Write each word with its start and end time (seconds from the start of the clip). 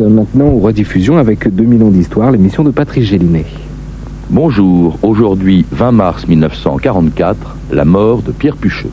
Maintenant, 0.00 0.48
aux 0.48 0.58
rediffusions 0.58 1.18
avec 1.18 1.54
2000 1.54 1.82
ans 1.82 1.90
d'histoire, 1.90 2.30
l'émission 2.30 2.64
de 2.64 2.70
Patrice 2.70 3.04
Gélinet. 3.04 3.44
Bonjour, 4.30 4.98
aujourd'hui 5.02 5.66
20 5.70 5.92
mars 5.92 6.26
1944, 6.26 7.56
la 7.72 7.84
mort 7.84 8.22
de 8.22 8.32
Pierre 8.32 8.56
Pucheux. 8.56 8.90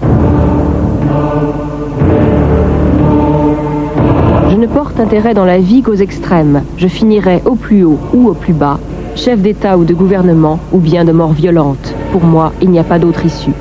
Je 4.49 4.55
ne 4.55 4.67
porte 4.67 4.99
intérêt 4.99 5.33
dans 5.33 5.45
la 5.45 5.59
vie 5.59 5.81
qu'aux 5.81 5.95
extrêmes. 5.95 6.63
Je 6.77 6.87
finirai 6.87 7.41
au 7.45 7.55
plus 7.55 7.83
haut 7.85 7.99
ou 8.13 8.27
au 8.27 8.33
plus 8.33 8.53
bas, 8.53 8.79
chef 9.15 9.41
d'État 9.41 9.77
ou 9.77 9.85
de 9.85 9.93
gouvernement, 9.93 10.59
ou 10.73 10.79
bien 10.79 11.05
de 11.05 11.13
mort 11.13 11.31
violente. 11.33 11.95
Pour 12.11 12.25
moi, 12.25 12.51
il 12.61 12.69
n'y 12.69 12.79
a 12.79 12.83
pas 12.83 12.99
d'autre 12.99 13.25
issue. 13.25 13.53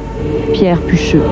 Pierre 0.52 0.80
Pucheux. 0.80 1.22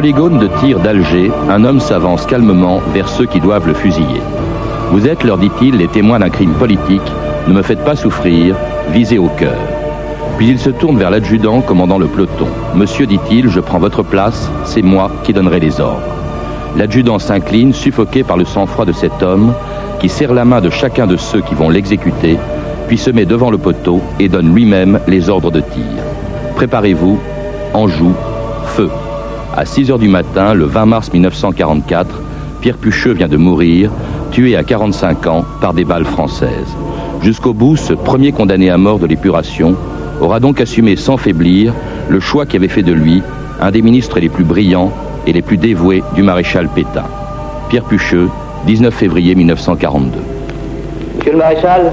Polygone 0.00 0.38
de 0.38 0.48
tir 0.60 0.80
d'Alger, 0.80 1.30
un 1.50 1.62
homme 1.62 1.78
s'avance 1.78 2.24
calmement 2.24 2.80
vers 2.94 3.06
ceux 3.06 3.26
qui 3.26 3.38
doivent 3.38 3.66
le 3.66 3.74
fusiller. 3.74 4.22
Vous 4.92 5.06
êtes, 5.06 5.24
leur 5.24 5.36
dit-il, 5.36 5.76
les 5.76 5.88
témoins 5.88 6.18
d'un 6.18 6.30
crime 6.30 6.54
politique. 6.54 7.12
Ne 7.46 7.52
me 7.52 7.60
faites 7.60 7.84
pas 7.84 7.96
souffrir, 7.96 8.56
visez 8.92 9.18
au 9.18 9.28
cœur. 9.28 9.58
Puis 10.38 10.48
il 10.48 10.58
se 10.58 10.70
tourne 10.70 10.96
vers 10.96 11.10
l'adjudant 11.10 11.60
commandant 11.60 11.98
le 11.98 12.06
peloton. 12.06 12.46
Monsieur, 12.74 13.04
dit-il, 13.04 13.50
je 13.50 13.60
prends 13.60 13.78
votre 13.78 14.02
place, 14.02 14.50
c'est 14.64 14.80
moi 14.80 15.10
qui 15.22 15.34
donnerai 15.34 15.60
les 15.60 15.82
ordres. 15.82 16.00
L'adjudant 16.78 17.18
s'incline, 17.18 17.74
suffoqué 17.74 18.22
par 18.22 18.38
le 18.38 18.46
sang-froid 18.46 18.86
de 18.86 18.92
cet 18.92 19.22
homme, 19.22 19.52
qui 19.98 20.08
serre 20.08 20.32
la 20.32 20.46
main 20.46 20.62
de 20.62 20.70
chacun 20.70 21.06
de 21.06 21.18
ceux 21.18 21.42
qui 21.42 21.54
vont 21.54 21.68
l'exécuter, 21.68 22.38
puis 22.88 22.96
se 22.96 23.10
met 23.10 23.26
devant 23.26 23.50
le 23.50 23.58
poteau 23.58 24.00
et 24.18 24.30
donne 24.30 24.54
lui-même 24.54 24.98
les 25.06 25.28
ordres 25.28 25.50
de 25.50 25.60
tir. 25.60 26.02
Préparez-vous, 26.56 27.18
Anjou, 27.74 28.14
feu. 28.64 28.88
À 29.56 29.64
6 29.64 29.90
heures 29.90 29.98
du 29.98 30.08
matin, 30.08 30.54
le 30.54 30.64
20 30.64 30.86
mars 30.86 31.12
1944, 31.12 32.08
Pierre 32.60 32.76
Pucheux 32.76 33.12
vient 33.14 33.26
de 33.26 33.36
mourir, 33.36 33.90
tué 34.30 34.56
à 34.56 34.62
45 34.62 35.26
ans 35.26 35.44
par 35.60 35.74
des 35.74 35.84
balles 35.84 36.04
françaises. 36.04 36.76
Jusqu'au 37.20 37.52
bout, 37.52 37.76
ce 37.76 37.92
premier 37.92 38.30
condamné 38.30 38.70
à 38.70 38.78
mort 38.78 39.00
de 39.00 39.06
l'épuration 39.06 39.74
aura 40.20 40.38
donc 40.38 40.60
assumé 40.60 40.94
sans 40.94 41.16
faiblir 41.16 41.74
le 42.08 42.20
choix 42.20 42.46
qui 42.46 42.56
avait 42.56 42.68
fait 42.68 42.84
de 42.84 42.92
lui 42.92 43.22
un 43.60 43.72
des 43.72 43.82
ministres 43.82 44.20
les 44.20 44.28
plus 44.28 44.44
brillants 44.44 44.92
et 45.26 45.32
les 45.32 45.42
plus 45.42 45.56
dévoués 45.56 46.04
du 46.14 46.22
maréchal 46.22 46.68
Pétain. 46.68 47.04
Pierre 47.68 47.84
Pucheux, 47.84 48.30
19 48.66 48.94
février 48.94 49.34
1942. 49.34 50.18
Monsieur 51.18 51.32
le 51.32 51.38
maréchal, 51.38 51.90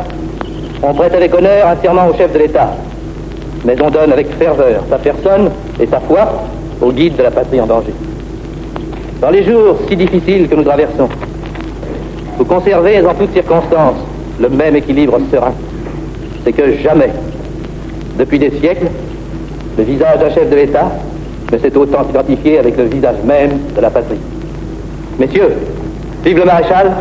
on 0.83 0.93
prête 0.93 1.13
avec 1.15 1.33
honneur 1.33 1.67
un 1.69 1.75
serment 1.81 2.07
au 2.07 2.13
chef 2.15 2.31
de 2.33 2.37
l'État, 2.37 2.71
mais 3.65 3.75
on 3.81 3.89
donne 3.89 4.11
avec 4.11 4.31
ferveur 4.37 4.83
sa 4.89 4.97
personne 4.99 5.49
et 5.79 5.87
sa 5.87 5.99
foi 6.01 6.29
au 6.81 6.91
guide 6.91 7.15
de 7.15 7.23
la 7.23 7.31
patrie 7.31 7.59
en 7.59 7.65
danger. 7.65 7.93
Dans 9.21 9.29
les 9.29 9.43
jours 9.43 9.77
si 9.89 9.95
difficiles 9.95 10.47
que 10.47 10.55
nous 10.55 10.63
traversons, 10.63 11.09
vous 12.37 12.45
conservez 12.45 13.05
en 13.05 13.13
toutes 13.13 13.33
circonstances 13.33 13.97
le 14.39 14.49
même 14.49 14.75
équilibre 14.75 15.17
serein. 15.31 15.53
C'est 16.43 16.53
que 16.53 16.77
jamais, 16.77 17.09
depuis 18.17 18.39
des 18.39 18.51
siècles, 18.51 18.87
le 19.77 19.83
visage 19.83 20.19
d'un 20.19 20.29
chef 20.29 20.49
de 20.49 20.55
l'État 20.55 20.91
ne 21.51 21.57
s'est 21.57 21.75
autant 21.75 22.05
identifié 22.09 22.59
avec 22.59 22.77
le 22.77 22.83
visage 22.85 23.17
même 23.23 23.51
de 23.75 23.81
la 23.81 23.89
patrie. 23.89 24.19
Messieurs, 25.19 25.55
Vive 26.27 26.39
le 26.39 26.45
maréchal, 26.45 26.91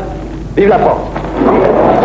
vive 0.56 0.69
la 0.69 0.78
France. 0.78 1.95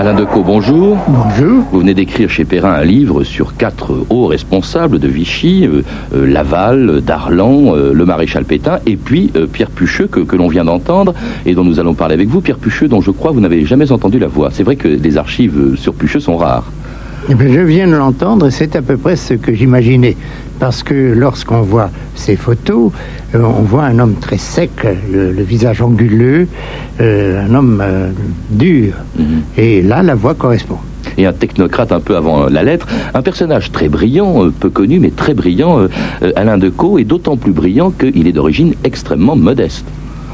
Alain 0.00 0.14
Decaux, 0.14 0.42
bonjour. 0.42 0.96
Bonjour. 1.08 1.62
Vous 1.70 1.80
venez 1.80 1.92
d'écrire 1.92 2.30
chez 2.30 2.46
Perrin 2.46 2.72
un 2.72 2.84
livre 2.84 3.22
sur 3.22 3.54
quatre 3.58 4.06
hauts 4.08 4.28
responsables 4.28 4.98
de 4.98 5.06
Vichy, 5.06 5.66
euh, 5.66 5.82
euh, 6.14 6.26
Laval, 6.26 7.02
Darlan, 7.02 7.76
euh, 7.76 7.92
le 7.92 8.06
maréchal 8.06 8.46
Pétain, 8.46 8.78
et 8.86 8.96
puis 8.96 9.30
Pierre 9.52 9.68
Pucheux, 9.68 10.06
que, 10.06 10.20
que 10.20 10.36
l'on 10.36 10.48
vient 10.48 10.64
d'entendre, 10.64 11.12
et 11.44 11.54
dont 11.54 11.64
nous 11.64 11.80
allons 11.80 11.92
parler 11.92 12.14
avec 12.14 12.30
vous. 12.30 12.40
Pierre 12.40 12.56
Pucheux, 12.56 12.88
dont 12.88 13.02
je 13.02 13.10
crois 13.10 13.32
vous 13.32 13.40
n'avez 13.40 13.66
jamais 13.66 13.92
entendu 13.92 14.18
la 14.18 14.26
voix. 14.26 14.48
C'est 14.50 14.62
vrai 14.62 14.76
que 14.76 14.88
les 14.88 15.18
archives 15.18 15.76
sur 15.76 15.92
Pucheux 15.92 16.20
sont 16.20 16.38
rares. 16.38 16.72
Eh 17.32 17.52
je 17.52 17.60
viens 17.60 17.86
de 17.86 17.94
l'entendre 17.94 18.48
et 18.48 18.50
c'est 18.50 18.74
à 18.74 18.82
peu 18.82 18.96
près 18.96 19.14
ce 19.14 19.34
que 19.34 19.54
j'imaginais. 19.54 20.16
Parce 20.58 20.82
que 20.82 21.14
lorsqu'on 21.16 21.62
voit 21.62 21.90
ces 22.16 22.34
photos, 22.34 22.90
euh, 23.36 23.42
on 23.42 23.62
voit 23.62 23.84
un 23.84 24.00
homme 24.00 24.16
très 24.20 24.36
sec, 24.36 24.70
le, 25.12 25.30
visage 25.42 25.80
anguleux, 25.80 26.48
euh, 27.00 27.46
un 27.46 27.54
homme 27.54 27.80
euh, 27.80 28.10
dur. 28.50 28.94
Mhm. 29.16 29.42
Et 29.56 29.80
là, 29.80 30.02
la 30.02 30.16
voix 30.16 30.34
correspond 30.34 30.78
et 31.18 31.26
un 31.26 31.32
technocrate 31.32 31.92
un 31.92 32.00
peu 32.00 32.16
avant 32.16 32.46
la 32.48 32.62
lettre, 32.62 32.86
un 33.14 33.22
personnage 33.22 33.70
très 33.70 33.88
brillant, 33.88 34.50
peu 34.58 34.68
connu, 34.68 34.98
mais 34.98 35.10
très 35.10 35.34
brillant, 35.34 35.86
Alain 36.36 36.58
Decaux, 36.58 36.98
et 36.98 37.04
d'autant 37.04 37.36
plus 37.36 37.52
brillant 37.52 37.90
qu'il 37.90 38.26
est 38.26 38.32
d'origine 38.32 38.74
extrêmement 38.84 39.34
modeste. 39.36 39.84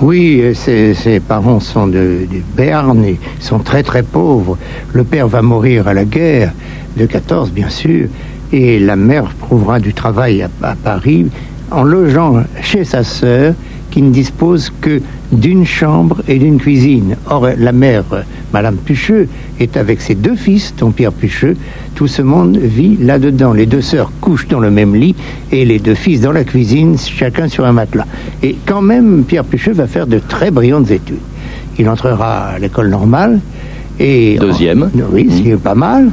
Oui, 0.00 0.42
ses, 0.54 1.20
parents 1.26 1.60
sont 1.60 1.86
de, 1.86 2.26
de 2.30 2.40
Berne 2.56 3.04
et 3.04 3.18
sont 3.40 3.60
très 3.60 3.82
très 3.82 4.02
pauvres. 4.02 4.58
Le 4.92 5.04
père 5.04 5.28
va 5.28 5.40
mourir 5.40 5.88
à 5.88 5.94
la 5.94 6.04
guerre 6.04 6.52
de 6.96 7.06
14, 7.06 7.52
bien 7.52 7.68
sûr, 7.68 8.08
et 8.52 8.78
la 8.78 8.96
mère 8.96 9.24
trouvera 9.40 9.80
du 9.80 9.92
travail 9.92 10.42
à, 10.42 10.74
Paris 10.82 11.26
en 11.70 11.82
logeant 11.82 12.42
chez 12.62 12.84
sa 12.84 13.02
sœur 13.02 13.54
qui 13.90 14.02
ne 14.02 14.10
dispose 14.10 14.70
que 14.80 15.00
d'une 15.32 15.64
chambre 15.64 16.22
et 16.28 16.38
d'une 16.38 16.58
cuisine. 16.58 17.16
Or, 17.28 17.48
la 17.58 17.72
mère, 17.72 18.04
Madame 18.52 18.76
Pucheux, 18.76 19.28
est 19.58 19.76
avec 19.76 20.00
ses 20.00 20.14
deux 20.14 20.36
fils, 20.36 20.74
ton 20.76 20.90
Pierre 20.90 21.12
Pucheux. 21.12 21.56
Tout 21.94 22.06
ce 22.06 22.22
monde 22.22 22.58
vit 22.58 22.96
là-dedans. 23.00 23.52
Les 23.52 23.66
deux 23.66 23.80
sœurs 23.80 24.12
couchent 24.20 24.48
dans 24.48 24.60
le 24.60 24.70
même 24.70 24.94
lit 24.94 25.14
et 25.50 25.64
les 25.64 25.78
deux 25.78 25.94
fils 25.94 26.20
dans 26.20 26.32
la 26.32 26.44
cuisine, 26.44 26.96
chacun 26.98 27.48
sur 27.48 27.64
un 27.64 27.72
matelas. 27.72 28.06
Et 28.42 28.56
quand 28.66 28.82
même, 28.82 29.24
Pierre 29.24 29.44
Pucheux 29.44 29.72
va 29.72 29.86
faire 29.86 30.06
de 30.06 30.18
très 30.18 30.50
brillantes 30.50 30.90
études. 30.90 31.16
Il 31.78 31.88
entrera 31.88 32.48
à 32.48 32.58
l'école 32.58 32.90
normale. 32.90 33.40
Et 33.98 34.36
Deuxième. 34.38 34.90
oui, 35.10 35.30
c'est 35.42 35.56
pas 35.56 35.74
mal 35.74 36.10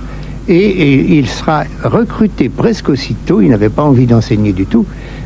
et, 0.47 1.17
il 1.17 1.27
sera 1.27 1.63
recruté 1.83 2.49
presque 2.49 2.89
aussitôt, 2.89 3.41
il 3.41 3.49
n'avait 3.49 3.69
pas 3.69 3.83
envie 3.83 4.05
d'enseigner 4.05 4.53
du 4.53 4.65
tout, 4.65 4.85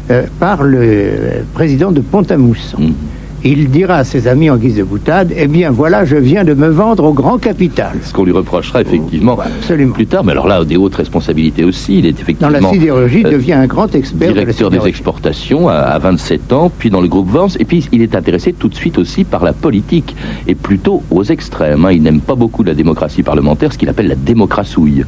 euh, 0.10 0.24
par 0.40 0.64
le 0.64 1.44
président 1.54 1.92
de 1.92 2.02
Pont-à-Mousson. 2.02 2.80
Mmh 2.80 2.94
il 3.52 3.70
dira 3.70 3.96
à 3.96 4.04
ses 4.04 4.28
amis 4.28 4.50
en 4.50 4.58
guise 4.58 4.76
de 4.76 4.84
boutade 4.84 5.34
Eh 5.36 5.48
bien, 5.48 5.72
voilà, 5.72 6.06
je 6.06 6.16
viens 6.16 6.44
de 6.44 6.54
me 6.54 6.68
vendre 6.68 7.04
au 7.04 7.14
grand 7.14 7.38
capital. 7.38 7.98
Ce 8.04 8.14
qu'on 8.14 8.26
lui 8.26 8.32
reprochera 8.32 8.82
effectivement 8.82 9.38
plus 9.94 10.08
tard, 10.08 10.24
mais 10.24 10.32
alors 10.32 10.48
là, 10.48 10.64
des 10.64 10.78
hautes 10.78 10.96
responsabilités 10.96 11.64
aussi. 11.64 12.00
Il 12.00 12.06
est 12.06 12.20
effectivement. 12.20 12.52
Dans 12.52 12.60
la 12.60 12.70
sidérurgie, 12.70 13.22
il 13.22 13.28
euh, 13.28 13.32
devient 13.32 13.54
un 13.54 13.68
grand 13.68 13.94
expert. 13.96 14.34
Directeur 14.34 14.70
des 14.70 14.86
exportations 14.86 15.70
à, 15.70 15.98
27 16.00 16.54
ans, 16.54 16.72
puis 16.78 16.90
dans 16.90 17.02
le 17.02 17.08
groupe 17.08 17.30
Vance, 17.30 17.58
et 17.60 17.66
puis 17.66 17.88
il 17.92 18.02
est 18.02 18.16
intéressé 18.16 18.54
tout 18.54 18.68
de 18.68 18.76
suite 18.76 18.98
aussi 18.98 19.24
par 19.24 19.44
la 19.44 19.54
politique, 19.54 20.16
et 20.48 20.56
plutôt 20.56 21.04
aux 21.12 21.24
extrêmes. 21.24 21.86
Hein. 21.86 21.92
Il 21.92 22.04
n'aime 22.04 22.22
pas 22.22 22.36
beaucoup 22.36 22.64
la 22.64 22.74
démocratie 22.74 23.24
parlementaire, 23.24 23.74
ce 23.74 23.78
qu'il 23.78 23.90
appelle 23.90 24.08
la 24.08 24.16
démocrassouille. 24.16 25.04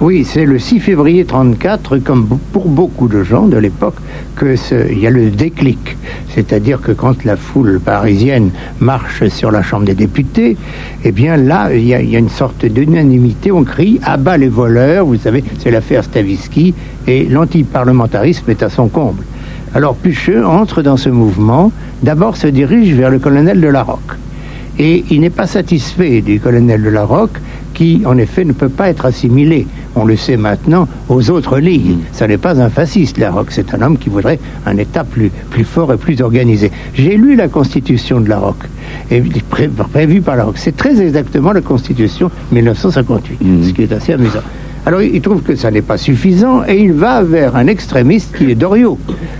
Oui, 0.00 0.24
c'est 0.24 0.44
le 0.44 0.58
6 0.58 0.80
février 0.80 1.24
34, 1.24 1.98
comme 1.98 2.26
pour 2.52 2.66
beaucoup 2.66 3.06
de 3.06 3.22
gens 3.22 3.46
de 3.46 3.56
l'époque, 3.56 3.94
qu'il 4.36 4.98
y 4.98 5.06
a 5.06 5.10
le 5.10 5.30
déclic. 5.30 5.96
C'est-à-dire 6.30 6.80
que 6.80 6.90
quand 6.90 7.24
la 7.24 7.36
foule 7.36 7.78
parisienne 7.78 8.50
marche 8.80 9.28
sur 9.28 9.52
la 9.52 9.62
Chambre 9.62 9.84
des 9.84 9.94
députés, 9.94 10.56
eh 11.04 11.12
bien 11.12 11.36
là, 11.36 11.72
il 11.72 11.86
y 11.86 11.94
a, 11.94 12.00
une 12.00 12.28
sorte 12.28 12.66
d'unanimité. 12.66 13.52
On 13.52 13.62
crie 13.62 14.00
à 14.02 14.16
bas 14.16 14.36
les 14.36 14.48
voleurs. 14.48 15.06
Vous 15.06 15.16
savez, 15.16 15.44
c'est 15.60 15.70
l'affaire 15.70 16.02
Stavisky 16.02 16.74
et 17.06 17.26
l'antiparlementarisme 17.26 18.50
est 18.50 18.64
à 18.64 18.70
son 18.70 18.88
comble. 18.88 19.22
Alors 19.76 19.94
Pucheux 19.94 20.44
entre 20.44 20.82
dans 20.82 20.96
ce 20.96 21.08
mouvement, 21.08 21.70
d'abord 22.02 22.36
se 22.36 22.48
dirige 22.48 22.92
vers 22.94 23.10
le 23.10 23.20
colonel 23.20 23.60
de 23.60 23.68
la 23.68 23.86
Et 24.80 25.04
il 25.10 25.20
n'est 25.20 25.30
pas 25.30 25.46
satisfait 25.46 26.20
du 26.20 26.40
colonel 26.40 26.82
de 26.82 26.90
la 26.90 27.06
qui, 27.74 28.02
en 28.06 28.16
effet, 28.16 28.44
ne 28.44 28.52
peut 28.52 28.68
pas 28.68 28.88
être 28.88 29.04
assimilé, 29.04 29.66
on 29.94 30.04
le 30.04 30.16
sait 30.16 30.36
maintenant, 30.36 30.88
aux 31.08 31.30
autres 31.30 31.58
ligues. 31.58 31.98
Ce 32.12 32.24
mm. 32.24 32.28
n'est 32.28 32.38
pas 32.38 32.60
un 32.60 32.70
fasciste, 32.70 33.18
Larocque, 33.18 33.50
c'est 33.50 33.74
un 33.74 33.82
homme 33.82 33.98
qui 33.98 34.08
voudrait 34.08 34.38
un 34.66 34.76
État 34.76 35.04
plus, 35.04 35.30
plus 35.50 35.64
fort 35.64 35.92
et 35.92 35.96
plus 35.96 36.20
organisé. 36.20 36.70
J'ai 36.94 37.16
lu 37.16 37.36
la 37.36 37.48
constitution 37.48 38.20
de 38.20 38.28
Larocque, 38.28 38.64
et 39.10 39.22
prévue 39.92 40.20
par 40.20 40.36
Larocque. 40.36 40.58
C'est 40.58 40.76
très 40.76 41.00
exactement 41.00 41.52
la 41.52 41.60
constitution 41.60 42.30
1958, 42.52 43.38
mm. 43.40 43.64
ce 43.64 43.72
qui 43.72 43.82
est 43.82 43.92
assez 43.92 44.12
amusant. 44.12 44.42
Alors 44.86 45.00
il 45.00 45.20
trouve 45.22 45.40
que 45.42 45.56
ça 45.56 45.70
n'est 45.70 45.82
pas 45.82 45.96
suffisant 45.96 46.62
et 46.66 46.76
il 46.78 46.92
va 46.92 47.22
vers 47.22 47.56
un 47.56 47.66
extrémiste 47.68 48.36
qui 48.36 48.50
est 48.50 48.54
Doriot. 48.54 48.98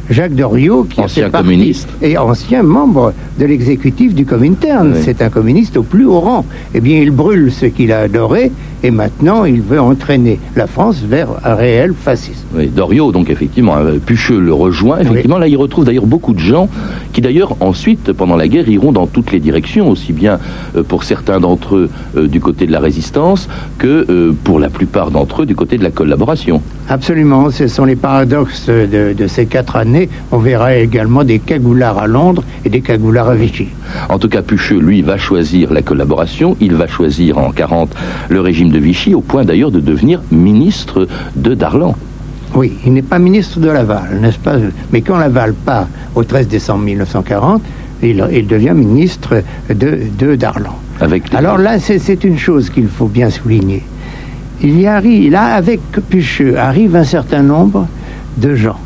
Jacques 0.08 0.34
Doriot, 0.34 0.84
qui 0.84 1.00
Ancien 1.00 1.30
communiste. 1.30 1.88
et 2.02 2.16
ancien 2.18 2.62
membre 2.62 3.12
de 3.38 3.44
l'exécutif 3.46 4.14
du 4.14 4.24
Comintern. 4.24 4.92
Oui. 4.94 5.00
C'est 5.02 5.22
un 5.22 5.28
communiste 5.30 5.76
au 5.76 5.82
plus 5.82 6.06
haut 6.06 6.20
rang. 6.20 6.44
Eh 6.74 6.80
bien, 6.80 6.98
il 6.98 7.10
brûle 7.10 7.50
ce 7.52 7.66
qu'il 7.66 7.92
a 7.92 8.00
adoré 8.00 8.52
et 8.82 8.90
maintenant 8.90 9.44
il 9.46 9.62
veut 9.62 9.80
entraîner 9.80 10.38
la 10.56 10.66
France 10.66 11.02
vers 11.06 11.28
un 11.42 11.54
réel 11.54 11.94
fascisme. 11.98 12.44
Oui, 12.54 12.68
Doriot, 12.68 13.12
donc 13.12 13.30
effectivement, 13.30 13.76
euh, 13.76 13.98
Pucheux 13.98 14.38
le 14.38 14.52
rejoint. 14.52 14.98
Effectivement, 15.00 15.38
là, 15.38 15.48
il 15.48 15.56
retrouve 15.56 15.84
d'ailleurs 15.84 16.06
beaucoup 16.06 16.34
de 16.34 16.38
gens 16.38 16.68
qui, 17.12 17.20
d'ailleurs, 17.22 17.56
ensuite, 17.60 18.12
pendant 18.12 18.36
la 18.36 18.46
guerre, 18.46 18.68
iront 18.68 18.92
dans 18.92 19.06
toutes 19.06 19.32
les 19.32 19.40
directions, 19.40 19.88
aussi 19.90 20.12
bien 20.12 20.38
euh, 20.76 20.82
pour 20.82 21.04
certains 21.04 21.40
d'entre 21.40 21.76
eux 21.76 21.90
euh, 22.16 22.28
du 22.28 22.40
côté 22.40 22.66
de 22.66 22.72
la 22.72 22.80
résistance 22.80 23.48
que 23.78 24.34
pour 24.44 24.58
la 24.58 24.68
plupart 24.68 25.10
d'entre 25.10 25.33
eux 25.33 25.33
du 25.44 25.56
côté 25.56 25.76
de 25.76 25.82
la 25.82 25.90
collaboration. 25.90 26.62
Absolument, 26.88 27.50
ce 27.50 27.66
sont 27.66 27.84
les 27.84 27.96
paradoxes 27.96 28.66
de, 28.68 29.12
de 29.12 29.26
ces 29.26 29.46
quatre 29.46 29.74
années. 29.74 30.08
On 30.30 30.38
verra 30.38 30.76
également 30.76 31.24
des 31.24 31.40
cagoulards 31.40 31.98
à 31.98 32.06
Londres 32.06 32.44
et 32.64 32.68
des 32.68 32.80
cagoulards 32.80 33.30
à 33.30 33.34
Vichy. 33.34 33.68
En 34.08 34.18
tout 34.20 34.28
cas, 34.28 34.42
Pucheux, 34.42 34.78
lui, 34.78 35.02
va 35.02 35.16
choisir 35.18 35.72
la 35.72 35.82
collaboration. 35.82 36.56
Il 36.60 36.74
va 36.74 36.86
choisir 36.86 37.38
en 37.38 37.50
40 37.50 37.90
le 38.28 38.40
régime 38.40 38.70
de 38.70 38.78
Vichy, 38.78 39.14
au 39.14 39.20
point 39.20 39.44
d'ailleurs 39.44 39.72
de 39.72 39.80
devenir 39.80 40.20
ministre 40.30 41.08
de 41.34 41.54
Darlan. 41.54 41.96
Oui, 42.54 42.72
il 42.86 42.92
n'est 42.92 43.02
pas 43.02 43.18
ministre 43.18 43.58
de 43.58 43.68
Laval, 43.68 44.18
n'est-ce 44.22 44.38
pas? 44.38 44.54
Mais 44.92 45.00
quand 45.00 45.18
Laval 45.18 45.54
part 45.54 45.88
au 46.14 46.22
13 46.22 46.46
décembre 46.46 46.84
1940, 46.84 47.60
il, 48.02 48.24
il 48.32 48.46
devient 48.46 48.72
ministre 48.74 49.42
de, 49.68 49.98
de 50.18 50.36
Darlan. 50.36 50.78
Avec 51.00 51.30
les- 51.30 51.36
Alors 51.36 51.58
là, 51.58 51.78
c'est 51.80 52.22
une 52.22 52.38
chose 52.38 52.70
qu'il 52.70 52.86
faut 52.86 53.06
bien 53.08 53.30
souligner. 53.30 53.82
Il 54.62 54.80
y 54.80 54.86
arrive, 54.86 55.32
là, 55.32 55.54
avec 55.54 55.80
Pucheux, 56.08 56.56
arrive 56.58 56.96
un 56.96 57.04
certain 57.04 57.42
nombre 57.42 57.86
de 58.38 58.54
gens. 58.54 58.78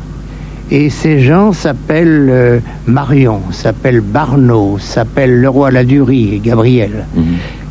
Et 0.71 0.89
ces 0.89 1.19
gens 1.21 1.51
s'appellent 1.51 2.27
euh, 2.29 2.59
Marion, 2.85 3.41
s'appellent 3.51 4.01
Barnaud, 4.01 4.77
s'appellent 4.79 5.41
Leroy 5.41 5.71
Ladurie, 5.71 6.39
Gabriel. 6.43 7.05
Mhm. 7.15 7.23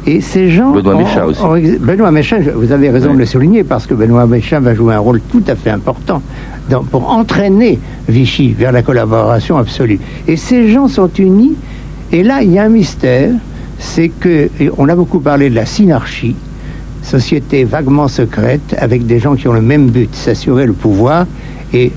Et 0.06 0.20
ces 0.20 0.50
gens. 0.50 0.70
Benoît 0.72 0.96
Méchat 0.96 1.26
aussi. 1.26 1.40
ont 1.42 1.54
Benoît 1.80 2.10
Méchat, 2.10 2.40
je- 2.40 2.50
vous 2.50 2.72
avez 2.72 2.88
raison 2.90 3.08
Oui. 3.10 3.14
de 3.14 3.18
le 3.20 3.26
souligner, 3.26 3.62
parce 3.62 3.86
que 3.86 3.94
Benoît 3.94 4.26
Méchat 4.26 4.58
va 4.58 4.74
jouer 4.74 4.94
un 4.94 4.98
rôle 5.00 5.20
tout 5.30 5.42
à 5.46 5.54
fait 5.54 5.70
important 5.70 6.22
dans- 6.70 6.82
pour 6.82 7.10
entraîner 7.10 7.78
Vichy 8.08 8.52
vers 8.52 8.72
la 8.72 8.82
collaboration 8.82 9.58
absolue. 9.58 10.00
Et 10.26 10.36
ces 10.36 10.68
gens 10.70 10.88
sont 10.88 11.10
unis, 11.18 11.54
et 12.10 12.22
là, 12.22 12.42
il 12.42 12.52
y 12.52 12.58
a 12.58 12.64
un 12.64 12.68
mystère, 12.68 13.30
c'est 13.78 14.08
que, 14.08 14.48
on 14.78 14.88
a 14.88 14.94
beaucoup 14.96 15.20
parlé 15.20 15.50
de 15.50 15.54
la 15.54 15.66
synarchie, 15.66 16.34
société 17.08 17.64
vaguement 17.64 18.08
secrète, 18.08 18.76
avec 18.78 19.06
des 19.06 19.18
gens 19.18 19.34
qui 19.34 19.48
ont 19.48 19.52
le 19.54 19.62
même 19.62 19.88
but, 19.90 20.14
s'assurer 20.14 20.66
le 20.66 20.74
pouvoir 20.74 21.26
et 21.72 21.90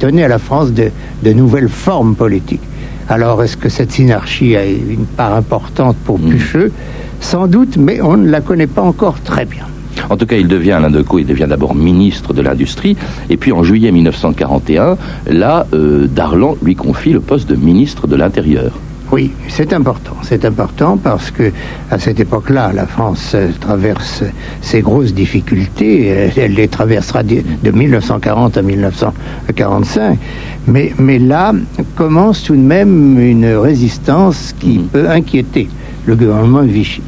donner 0.00 0.24
à 0.24 0.28
la 0.28 0.38
France 0.38 0.72
de, 0.72 0.90
de 1.22 1.32
nouvelles 1.32 1.68
formes 1.68 2.14
politiques. 2.14 2.62
Alors, 3.08 3.42
est-ce 3.42 3.56
que 3.56 3.70
cette 3.70 3.92
synarchie 3.92 4.54
a 4.56 4.66
une 4.66 5.06
part 5.06 5.34
importante 5.34 5.96
pour 6.04 6.18
Mm. 6.18 6.30
Pucheux 6.30 6.72
Sans 7.20 7.46
doute, 7.46 7.76
mais 7.78 8.00
on 8.02 8.16
ne 8.16 8.28
la 8.28 8.40
connaît 8.40 8.66
pas 8.66 8.82
encore 8.82 9.20
très 9.20 9.46
bien. 9.46 9.64
En 10.10 10.16
tout 10.16 10.26
cas, 10.26 10.36
il 10.36 10.46
devient, 10.46 10.72
Alain 10.72 10.90
Decaux, 10.90 11.18
il 11.18 11.26
devient 11.26 11.46
d'abord 11.48 11.74
ministre 11.74 12.32
de 12.32 12.42
l'Industrie. 12.42 12.96
Et 13.30 13.36
puis 13.36 13.52
en 13.52 13.62
juillet 13.62 13.90
1941, 13.90 14.96
là, 15.30 15.66
euh, 15.72 16.06
Darlan 16.06 16.56
lui 16.62 16.76
confie 16.76 17.12
le 17.12 17.20
poste 17.20 17.48
de 17.48 17.56
ministre 17.56 18.06
de 18.06 18.16
l'Intérieur. 18.16 18.72
Oui, 19.10 19.30
c'est 19.48 19.72
important. 19.72 20.12
C'est 20.22 20.44
important 20.44 20.98
parce 20.98 21.30
que 21.30 21.50
à 21.90 21.98
cette 21.98 22.20
époque-là, 22.20 22.72
la 22.74 22.86
France 22.86 23.32
euh, 23.34 23.48
traverse 23.58 24.22
ces 24.60 24.82
grosses 24.82 25.14
difficultés. 25.14 26.08
Elle, 26.36 26.54
les 26.54 26.68
traversera 26.68 27.22
de 27.22 27.42
de 27.62 27.70
1940 27.70 28.58
à 28.58 28.62
1945. 28.62 30.18
Mais, 30.66 30.92
mais 30.98 31.18
là 31.18 31.52
commence 31.96 32.42
tout 32.42 32.54
de 32.54 32.60
même 32.60 33.18
une 33.18 33.46
résistance 33.46 34.54
qui 34.60 34.78
Mhm. 34.78 34.84
peut 34.88 35.08
inquiéter 35.08 35.68
le 36.06 36.14
gouvernement 36.14 36.62
de 36.62 36.68
Vichy. 36.68 37.00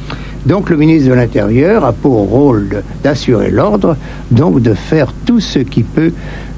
Donc 0.45 0.69
le 0.69 0.77
ministre 0.77 1.09
de 1.09 1.13
l'Intérieur 1.13 1.85
a 1.85 1.93
pour 1.93 2.29
rôle 2.29 2.83
d'assurer 3.03 3.51
l'ordre, 3.51 3.95
donc 4.31 4.61
de 4.61 4.73
faire 4.73 5.13
tout 5.25 5.39
ce 5.39 5.59
qui 5.59 5.83
peut 5.83 6.11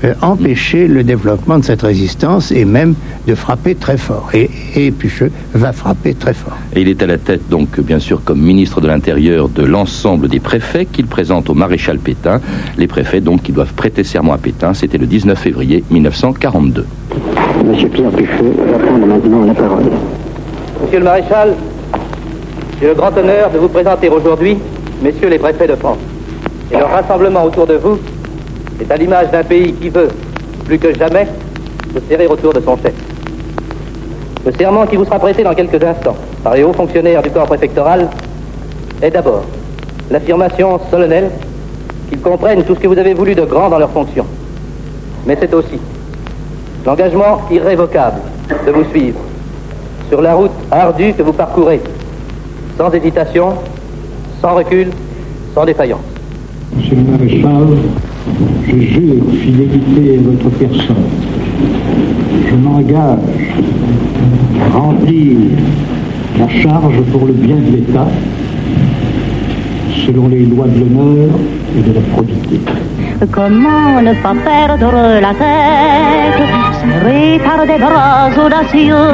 euh, 0.03 0.13
empêcher 0.21 0.87
le 0.87 1.03
développement 1.03 1.59
de 1.59 1.63
cette 1.63 1.81
résistance 1.81 2.51
et 2.51 2.65
même 2.65 2.95
de 3.27 3.35
frapper 3.35 3.75
très 3.75 3.97
fort. 3.97 4.29
Et, 4.33 4.49
et 4.75 4.91
Pucheux 4.91 5.31
va 5.53 5.71
frapper 5.71 6.13
très 6.13 6.33
fort. 6.33 6.57
Et 6.75 6.81
il 6.81 6.89
est 6.89 7.01
à 7.01 7.07
la 7.07 7.17
tête, 7.17 7.49
donc, 7.49 7.79
bien 7.79 7.99
sûr, 7.99 8.21
comme 8.23 8.41
ministre 8.41 8.81
de 8.81 8.87
l'Intérieur, 8.87 9.49
de 9.49 9.63
l'ensemble 9.63 10.27
des 10.27 10.39
préfets 10.39 10.85
qu'il 10.85 11.07
présente 11.07 11.49
au 11.49 11.53
maréchal 11.53 11.99
Pétain. 11.99 12.41
Les 12.77 12.87
préfets, 12.87 13.21
donc, 13.21 13.43
qui 13.43 13.51
doivent 13.51 13.73
prêter 13.73 14.03
serment 14.03 14.33
à 14.33 14.37
Pétain. 14.37 14.73
C'était 14.73 14.97
le 14.97 15.07
19 15.07 15.37
février 15.37 15.83
1942. 15.89 16.85
Monsieur 17.65 17.87
Pierre 17.89 18.11
Pucheux 18.11 18.53
va 18.71 18.77
prendre 18.79 19.05
maintenant 19.05 19.45
la 19.45 19.53
parole. 19.53 19.83
Monsieur 20.81 20.99
le 20.99 21.05
maréchal, 21.05 21.55
j'ai 22.83 22.89
le 22.89 22.95
grand 22.95 23.17
honneur 23.17 23.49
de 23.49 23.59
vous 23.59 23.69
présenter 23.69 24.09
aujourd'hui 24.09 24.57
messieurs 25.01 25.29
les 25.29 25.39
préfets 25.39 25.67
de 25.67 25.75
France. 25.75 25.99
Et 26.69 26.75
leur 26.75 26.89
rassemblement 26.89 27.45
autour 27.45 27.65
de 27.65 27.75
vous 27.75 27.97
est 28.81 28.91
à 28.91 28.97
l'image 28.97 29.31
d'un 29.31 29.41
pays 29.41 29.71
qui 29.71 29.87
veut, 29.87 30.09
plus 30.65 30.77
que 30.77 30.93
jamais, 30.93 31.25
se 31.95 32.01
serrer 32.09 32.27
autour 32.27 32.51
de 32.51 32.59
son 32.59 32.75
chef. 32.75 32.93
Le 34.45 34.51
serment 34.51 34.85
qui 34.85 34.97
vous 34.97 35.05
sera 35.05 35.17
prêté 35.17 35.43
dans 35.43 35.53
quelques 35.53 35.81
instants 35.81 36.17
par 36.43 36.55
les 36.55 36.63
hauts 36.65 36.73
fonctionnaires 36.73 37.23
du 37.23 37.31
corps 37.31 37.45
préfectoral 37.45 38.09
est 39.01 39.11
d'abord 39.11 39.45
l'affirmation 40.11 40.77
solennelle 40.91 41.31
qu'ils 42.09 42.19
comprennent 42.19 42.65
tout 42.65 42.75
ce 42.75 42.81
que 42.81 42.87
vous 42.89 42.99
avez 42.99 43.13
voulu 43.13 43.33
de 43.33 43.45
grand 43.45 43.69
dans 43.69 43.79
leurs 43.79 43.91
fonctions. 43.91 44.25
Mais 45.25 45.37
c'est 45.39 45.53
aussi 45.53 45.79
l'engagement 46.85 47.43
irrévocable 47.49 48.19
de 48.67 48.71
vous 48.73 48.83
suivre 48.89 49.21
sur 50.09 50.21
la 50.21 50.33
route 50.33 50.51
ardue 50.69 51.13
que 51.13 51.23
vous 51.23 51.31
parcourez, 51.31 51.79
sans 52.77 52.91
hésitation, 52.91 53.53
sans 54.41 54.55
recul, 54.55 54.87
sans 55.53 55.65
défaillance. 55.65 56.01
Monsieur 56.75 56.95
le 56.95 57.03
maréchal, 57.03 57.67
je 58.67 58.77
jure 58.79 59.23
fidélité 59.41 60.17
à 60.17 60.21
votre 60.21 60.49
personne. 60.57 60.95
Je 62.49 62.55
m'engage 62.55 63.19
à 64.61 64.77
remplir 64.77 65.37
la 66.39 66.49
charge 66.49 67.01
pour 67.11 67.25
le 67.27 67.33
bien 67.33 67.57
de 67.57 67.77
l'État, 67.77 68.07
selon 70.05 70.27
les 70.29 70.45
lois 70.45 70.67
de 70.67 70.79
l'honneur 70.79 71.29
et 71.77 71.81
de 71.81 71.93
la 71.93 72.01
probité. 72.01 72.59
Comment 73.31 74.01
ne 74.01 74.13
pas 74.21 74.35
perdre 74.43 74.91
la 75.21 75.33
tête, 75.33 76.72
serré 76.83 77.39
par 77.39 77.65
des 77.65 77.77
bras 77.77 78.29
audacieux, 78.43 79.09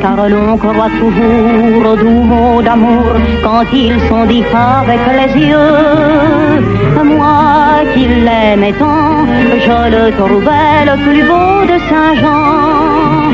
car 0.00 0.28
l'on 0.28 0.56
croit 0.56 0.90
toujours 1.00 1.90
aux 1.90 1.96
doux 1.96 2.22
mots 2.32 2.62
d'amour 2.62 3.06
quand 3.42 3.64
ils 3.72 4.00
sont 4.08 4.24
dits 4.26 4.44
avec 4.80 5.00
les 5.18 5.30
yeux. 5.48 6.58
Moi 7.04 7.84
qui 7.94 8.04
l'aimais 8.26 8.74
tant, 8.78 9.24
je 9.66 9.78
le 9.94 10.04
trouvais 10.18 10.78
le 10.88 10.94
plus 11.04 11.22
beau 11.30 11.52
de 11.70 11.76
Saint-Jean. 11.88 13.27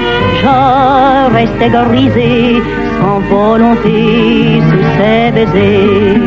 Je 0.44 1.32
restais 1.38 1.70
grisé, 1.70 2.62
sans 3.00 3.20
volonté, 3.30 4.60
sous 4.68 4.84
ses 4.96 5.30
baisers. 5.34 6.20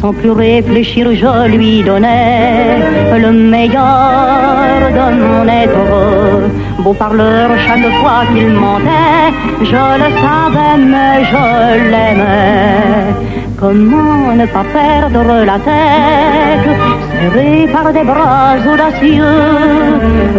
Sans 0.00 0.12
plus 0.14 0.30
réfléchir, 0.30 1.04
je 1.12 1.48
lui 1.54 1.82
donnais 1.82 2.78
le 3.24 3.30
meilleur 3.30 4.80
de 4.98 5.06
mon 5.20 5.46
être. 5.62 6.82
Beau 6.82 6.94
parleur, 6.94 7.50
chaque 7.66 7.92
fois 8.00 8.22
qu'il 8.32 8.48
mentait, 8.48 9.30
je 9.70 9.84
le 10.02 10.08
savais, 10.22 10.76
mais 10.92 11.16
je 11.30 11.44
l'aimais. 11.90 13.31
Comment 13.62 14.34
ne 14.34 14.44
pas 14.46 14.64
perdre 14.72 15.44
la 15.44 15.56
tête, 15.68 16.68
serré 17.12 17.68
par 17.72 17.92
des 17.92 18.02
bras 18.02 18.56
audacieux, 18.72 19.38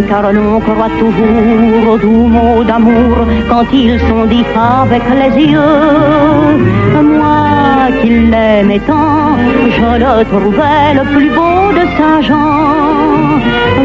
car 0.09 0.33
l'on 0.33 0.59
croit 0.59 0.89
toujours 0.99 1.93
aux 1.93 1.97
doux 1.97 2.27
mots 2.27 2.65
d'amour 2.65 3.15
quand 3.47 3.63
ils 3.71 3.97
sont 3.97 4.25
dits 4.25 4.43
avec 4.81 5.03
les 5.21 5.41
yeux. 5.53 6.59
Moi 7.01 7.87
qui 8.01 8.09
l'aimais 8.31 8.81
tant, 8.85 9.37
je 9.77 9.89
le 10.03 10.25
trouvais 10.25 10.89
le 10.99 11.03
plus 11.13 11.29
beau 11.29 11.71
de 11.77 11.83
Saint-Jean. 11.97 13.39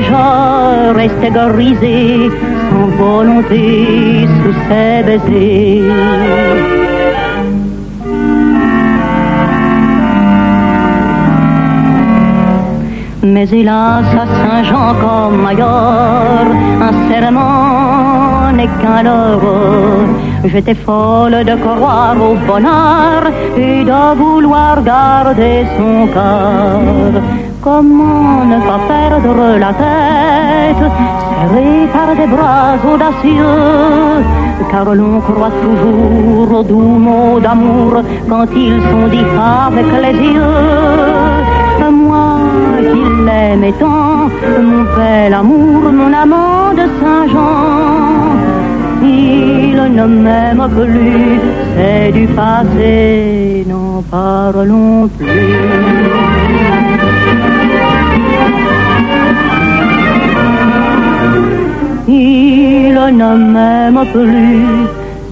Je 0.08 0.94
restais 1.00 1.30
grisé, 1.30 2.28
sans 2.70 2.88
volonté, 3.02 4.26
sous 4.42 4.56
ses 4.68 5.04
baisers. 5.06 6.87
Mais 13.38 13.52
hélas, 13.52 14.04
à 14.22 14.26
Saint-Jean 14.36 14.94
comme 15.00 15.46
ailleurs, 15.46 16.50
un 16.88 16.94
serment 17.08 18.50
n'est 18.52 18.72
qu'un 18.80 19.04
leurre. 19.04 20.08
J'étais 20.44 20.74
folle 20.74 21.44
de 21.44 21.54
croire 21.64 22.16
au 22.16 22.34
bonheur 22.48 23.22
et 23.56 23.84
de 23.84 24.16
vouloir 24.16 24.82
garder 24.82 25.64
son 25.76 26.08
cœur. 26.08 27.22
Comment 27.62 28.44
ne 28.44 28.58
pas 28.68 28.80
perdre 28.92 29.56
la 29.64 29.72
tête, 29.84 30.86
serré 31.30 31.86
par 31.94 32.10
des 32.16 32.26
bras 32.34 32.74
audacieux, 32.92 34.24
car 34.68 34.86
l'on 34.96 35.20
croit 35.20 35.54
toujours 35.62 36.58
aux 36.58 36.64
doux 36.64 36.96
mots 37.06 37.38
d'amour 37.38 38.02
quand 38.28 38.48
ils 38.56 38.82
sont 38.90 39.06
dits 39.06 39.32
avec 39.64 39.86
les 40.04 40.16
yeux. 40.26 41.57
Moi 42.88 42.94
qui 42.94 43.24
l'aimais 43.24 43.72
tant, 43.78 44.30
mon 44.60 44.84
bel 44.96 45.34
amour, 45.34 45.92
mon 45.92 46.12
amant 46.12 46.72
de 46.72 46.86
Saint-Jean, 47.00 48.36
il 49.02 49.76
ne 49.94 50.06
m'aime 50.06 50.68
plus, 50.74 51.40
c'est 51.76 52.12
du 52.12 52.26
passé, 52.28 53.66
n'en 53.68 54.02
parlons 54.10 55.08
plus. 55.08 55.26
Il 62.08 62.94
ne 62.94 63.36
m'aime 63.52 64.04
plus, 64.12 64.86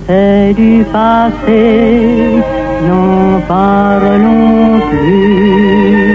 c'est 0.06 0.52
du 0.54 0.84
passé, 0.92 2.42
n'en 2.86 3.40
parlons 3.48 4.80
plus. 4.90 6.05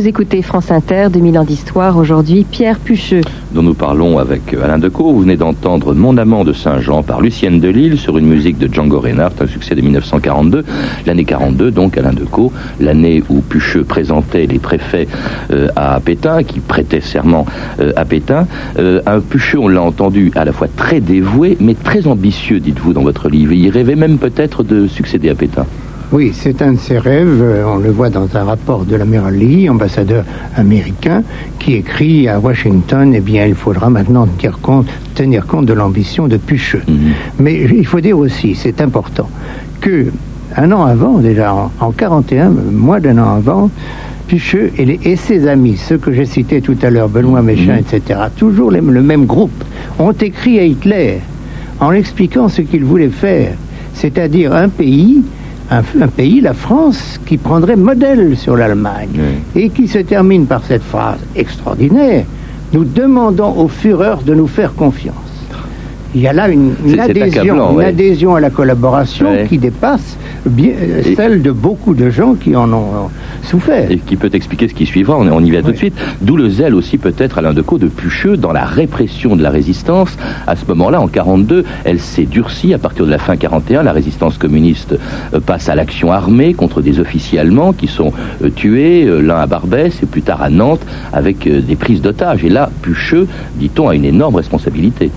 Vous 0.00 0.08
écoutez 0.08 0.40
France 0.40 0.70
Inter, 0.70 1.08
2000 1.12 1.38
ans 1.38 1.44
d'histoire, 1.44 1.98
aujourd'hui 1.98 2.46
Pierre 2.50 2.78
Pucheux. 2.78 3.20
dont 3.52 3.62
nous 3.62 3.74
parlons 3.74 4.16
avec 4.18 4.54
Alain 4.54 4.78
Decaux. 4.78 5.12
Vous 5.12 5.20
venez 5.20 5.36
d'entendre 5.36 5.92
Mon 5.92 6.16
amant 6.16 6.42
de 6.42 6.54
Saint-Jean 6.54 7.02
par 7.02 7.20
Lucienne 7.20 7.60
Delille 7.60 7.98
sur 7.98 8.16
une 8.16 8.24
musique 8.24 8.56
de 8.56 8.66
Django 8.72 8.98
Reinhardt, 8.98 9.34
un 9.42 9.46
succès 9.46 9.74
de 9.74 9.82
1942. 9.82 10.64
L'année 11.04 11.26
42, 11.26 11.70
donc 11.70 11.98
Alain 11.98 12.14
Decaux, 12.14 12.50
l'année 12.80 13.22
où 13.28 13.42
Pucheux 13.42 13.84
présentait 13.84 14.46
les 14.46 14.58
préfets 14.58 15.06
euh, 15.50 15.68
à 15.76 16.00
Pétain, 16.00 16.44
qui 16.44 16.60
prêtait 16.60 17.02
serment 17.02 17.44
euh, 17.78 17.92
à 17.94 18.06
Pétain. 18.06 18.46
Euh, 18.78 19.02
un 19.04 19.20
Pucheux, 19.20 19.58
on 19.58 19.68
l'a 19.68 19.82
entendu, 19.82 20.32
à 20.34 20.46
la 20.46 20.52
fois 20.54 20.68
très 20.74 21.00
dévoué, 21.00 21.58
mais 21.60 21.74
très 21.74 22.06
ambitieux, 22.06 22.58
dites-vous 22.58 22.94
dans 22.94 23.02
votre 23.02 23.28
livre. 23.28 23.52
Il 23.52 23.68
rêvait 23.68 23.96
même 23.96 24.16
peut-être 24.16 24.62
de 24.62 24.86
succéder 24.86 25.28
à 25.28 25.34
Pétain. 25.34 25.66
Oui, 26.12 26.32
c'est 26.34 26.60
un 26.60 26.72
de 26.72 26.78
ses 26.78 26.98
rêves. 26.98 27.42
On 27.66 27.76
le 27.78 27.90
voit 27.90 28.10
dans 28.10 28.26
un 28.36 28.42
rapport 28.44 28.84
de 28.84 28.96
l'amiral 28.96 29.34
Lee, 29.34 29.68
ambassadeur 29.70 30.24
américain, 30.56 31.22
qui 31.60 31.74
écrit 31.74 32.26
à 32.28 32.40
Washington 32.40 33.12
Eh 33.14 33.20
bien, 33.20 33.46
il 33.46 33.54
faudra 33.54 33.90
maintenant 33.90 34.26
tenir 34.26 34.58
compte, 34.58 34.86
tenir 35.14 35.46
compte 35.46 35.66
de 35.66 35.72
l'ambition 35.72 36.26
de 36.26 36.36
Pucheux. 36.36 36.82
Mais 37.38 37.54
il 37.62 37.86
faut 37.86 38.00
dire 38.00 38.18
aussi, 38.18 38.56
c'est 38.56 38.80
important, 38.80 39.28
que 39.80 40.06
un 40.56 40.72
an 40.72 40.84
avant, 40.84 41.18
déjà 41.18 41.54
en, 41.54 41.70
en 41.78 41.92
41, 41.92 42.50
moins 42.72 42.98
d'un 42.98 43.18
an 43.18 43.36
avant, 43.36 43.70
Pucheux 44.26 44.72
et, 44.78 44.84
les- 44.84 45.00
et 45.04 45.14
ses 45.14 45.46
amis, 45.46 45.76
ceux 45.76 45.98
que 45.98 46.12
j'ai 46.12 46.26
cités 46.26 46.60
tout 46.60 46.76
à 46.82 46.90
l'heure, 46.90 47.08
Benoît 47.08 47.42
Méchain, 47.42 47.76
etc., 47.76 48.18
toujours 48.36 48.72
les- 48.72 48.80
le 48.80 49.02
même 49.02 49.26
groupe, 49.26 49.62
ont 50.00 50.12
écrit 50.12 50.58
à 50.58 50.64
Hitler 50.64 51.18
en 51.78 51.92
expliquant 51.92 52.48
ce 52.48 52.62
qu'il 52.62 52.84
voulait 52.84 53.08
faire, 53.10 53.52
c'est-à-dire 53.94 54.52
un 54.54 54.68
pays, 54.68 55.22
un, 55.70 55.82
un 56.00 56.08
pays, 56.08 56.40
la 56.40 56.54
France, 56.54 57.20
qui 57.26 57.36
prendrait 57.36 57.76
modèle 57.76 58.36
sur 58.36 58.56
l'Allemagne 58.56 59.20
et 59.54 59.70
qui 59.70 59.86
se 59.88 59.98
termine 59.98 60.46
par 60.46 60.64
cette 60.64 60.82
phrase 60.82 61.20
extraordinaire 61.36 62.24
nous 62.72 62.84
demandons 62.84 63.52
aux 63.58 63.68
Führers 63.68 64.22
de 64.22 64.34
nous 64.34 64.46
faire 64.46 64.74
confiance. 64.74 65.29
Il 66.12 66.22
y 66.22 66.26
a 66.26 66.32
là 66.32 66.48
une, 66.48 66.72
adhésion, 66.98 67.42
accablant, 67.42 67.70
une 67.70 67.76
ouais. 67.76 67.84
adhésion 67.84 68.34
à 68.34 68.40
la 68.40 68.50
collaboration 68.50 69.30
Ouais. 69.30 69.46
qui 69.48 69.58
dépasse 69.58 70.16
bien, 70.44 70.72
Et- 71.04 71.14
celle 71.14 71.40
de 71.40 71.52
beaucoup 71.52 71.94
de 71.94 72.10
gens 72.10 72.34
qui 72.34 72.56
en 72.56 72.72
ont 72.72 72.76
euh, 72.94 73.44
souffert. 73.44 73.88
Et 73.88 73.98
qui 73.98 74.16
peut 74.16 74.30
expliquer 74.32 74.66
ce 74.66 74.74
qui 74.74 74.86
suivra, 74.86 75.16
on, 75.16 75.28
on 75.30 75.40
y 75.44 75.52
va 75.52 75.62
tout 75.62 75.70
de 75.70 75.76
suite. 75.76 75.94
D'où 76.20 76.36
le 76.36 76.48
zèle 76.50 76.74
aussi 76.74 76.98
peut-être 76.98 77.38
Alain 77.38 77.52
Decaux 77.52 77.78
de 77.78 77.86
Pucheux 77.86 78.36
dans 78.36 78.50
la 78.52 78.64
répression 78.64 79.36
de 79.36 79.42
la 79.42 79.50
résistance. 79.50 80.16
À 80.48 80.56
ce 80.56 80.64
moment-là, 80.66 81.00
en 81.00 81.06
42, 81.06 81.64
elle 81.84 82.00
s'est 82.00 82.24
durcie. 82.26 82.74
À 82.74 82.78
partir 82.78 83.04
de 83.06 83.10
la 83.10 83.18
fin 83.18 83.36
41, 83.36 83.84
la 83.84 83.92
résistance 83.92 84.36
communiste 84.36 84.98
euh, 85.32 85.38
passe 85.38 85.68
à 85.68 85.76
l'action 85.76 86.10
armée 86.10 86.54
contre 86.54 86.82
des 86.82 86.98
officiers 86.98 87.38
allemands 87.38 87.72
qui 87.72 87.86
sont 87.86 88.12
euh, 88.42 88.48
tués, 88.50 89.04
l'un 89.22 89.36
à 89.36 89.46
Barbès 89.46 90.02
et 90.02 90.06
plus 90.06 90.22
tard 90.22 90.42
à 90.42 90.50
Nantes, 90.50 90.84
avec 91.12 91.46
des 91.48 91.76
prises 91.76 92.02
d'otages. 92.02 92.44
Et 92.44 92.48
là, 92.48 92.68
Pucheux, 92.82 93.28
dit-on, 93.56 93.88
a 93.88 93.94
une 93.94 94.04
énorme 94.04 94.34
responsabilité. 94.34 95.12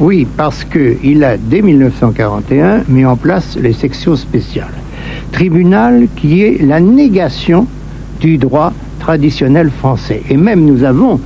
Oui, 0.00 0.28
parce 0.36 0.64
qu'il 0.64 1.24
a, 1.24 1.36
dès 1.36 1.60
1941, 1.60 2.84
mis 2.88 3.04
en 3.04 3.16
place 3.16 3.58
les 3.60 3.72
sections 3.72 4.14
spéciales. 4.14 4.74
Tribunal 5.32 6.06
qui 6.14 6.42
est 6.42 6.62
la 6.64 6.78
négation 6.78 7.66
du 8.20 8.38
droit 8.38 8.72
traditionnel 9.00 9.70
français. 9.70 10.22
Et 10.30 10.36
même 10.36 10.64
nous 10.64 10.84
avons 10.84 11.18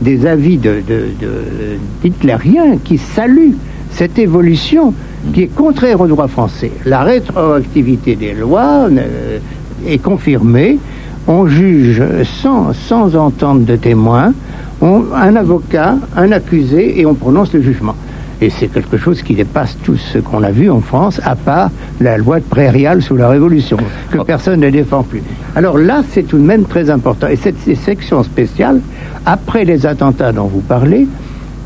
des 0.00 0.26
avis 0.26 0.58
de, 0.58 0.80
de, 0.88 2.78
qui 2.84 2.98
saluent 2.98 3.56
cette 3.90 4.16
évolution 4.18 4.94
qui 5.34 5.42
est 5.42 5.54
contraire 5.54 6.00
au 6.00 6.06
droit 6.06 6.28
français. 6.28 6.70
La 6.86 7.02
rétroactivité 7.02 8.14
des 8.14 8.32
lois 8.32 8.88
euh, 8.90 9.38
est 9.86 9.98
confirmée. 9.98 10.78
On 11.26 11.48
juge 11.48 12.00
sans, 12.40 12.72
sans 12.72 13.16
entente 13.16 13.64
de 13.64 13.74
témoins, 13.74 14.32
un 14.80 15.36
avocat, 15.36 15.96
un 16.16 16.32
accusé, 16.32 16.98
et 17.00 17.04
on 17.04 17.14
prononce 17.14 17.52
le 17.52 17.60
jugement. 17.60 17.94
Et 18.42 18.48
c'est 18.48 18.68
quelque 18.68 18.96
chose 18.96 19.22
qui 19.22 19.34
dépasse 19.34 19.76
tout 19.82 19.96
ce 19.96 20.18
qu'on 20.18 20.42
a 20.42 20.50
vu 20.50 20.70
en 20.70 20.80
France, 20.80 21.20
à 21.24 21.36
part 21.36 21.70
la 22.00 22.16
loi 22.16 22.40
de 22.40 22.44
prairial 22.44 23.02
sous 23.02 23.16
la 23.16 23.28
Révolution, 23.28 23.76
que 24.10 24.18
personne 24.22 24.60
ne 24.60 24.70
défend 24.70 25.02
plus. 25.02 25.22
Alors 25.54 25.76
là, 25.76 26.02
c'est 26.10 26.22
tout 26.22 26.38
de 26.38 26.42
même 26.42 26.64
très 26.64 26.88
important. 26.88 27.28
Et 27.28 27.36
cette 27.36 27.58
cette 27.58 27.76
section 27.78 28.22
spéciale, 28.22 28.80
après 29.26 29.64
les 29.64 29.84
attentats 29.86 30.32
dont 30.32 30.46
vous 30.46 30.60
parlez, 30.60 31.06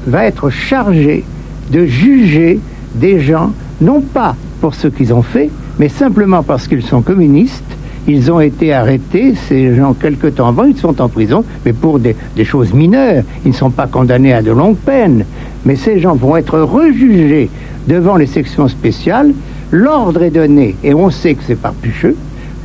va 0.06 0.24
être 0.24 0.50
chargée 0.50 1.24
de 1.70 1.86
juger 1.86 2.60
des 2.94 3.20
gens, 3.20 3.52
non 3.80 4.00
pas 4.00 4.34
pour 4.60 4.74
ce 4.74 4.88
qu'ils 4.88 5.14
ont 5.14 5.22
fait, 5.22 5.50
mais 5.78 5.88
simplement 5.88 6.42
parce 6.42 6.66
qu'ils 6.66 6.84
sont 6.84 7.02
communistes. 7.02 7.62
Ils 8.06 8.30
ont 8.30 8.40
été 8.40 8.73
arrêtés, 8.75 9.34
ces 9.49 9.75
gens, 9.75 9.94
quelque 9.94 10.26
temps 10.26 10.49
avant, 10.49 10.64
ils 10.64 10.76
sont 10.76 11.00
en 11.00 11.08
prison, 11.08 11.42
mais 11.64 11.73
pour 11.73 11.99
des, 11.99 12.14
des 12.37 12.44
choses 12.44 12.73
mineures. 12.75 13.23
Ils 13.44 13.50
ne 13.52 13.54
sont 13.56 13.70
pas 13.70 13.87
condamnés 13.87 14.34
à 14.34 14.42
de 14.42 14.50
longues 14.50 14.76
peines. 14.76 15.25
Mais 15.64 15.76
ces 15.76 15.99
gens 16.00 16.14
vont 16.14 16.37
être 16.37 16.58
rejugés 16.61 17.49
devant 17.88 18.16
les 18.16 18.26
sections 18.26 18.68
spéciales. 18.68 19.32
L'ordre 19.70 20.23
est 20.23 20.30
donné, 20.30 20.76
et 20.84 20.92
on 20.92 21.11
sait 21.11 21.34
que 21.34 21.42
c'est 21.46 21.54
par 21.58 21.73
Pucheux, 21.73 22.14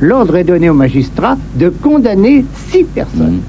l'ordre 0.00 0.36
est 0.36 0.44
donné 0.44 0.68
aux 0.68 0.74
magistrats 0.74 1.36
de 1.56 1.70
condamner 1.70 2.44
six 2.68 2.84
personnes. 2.84 3.40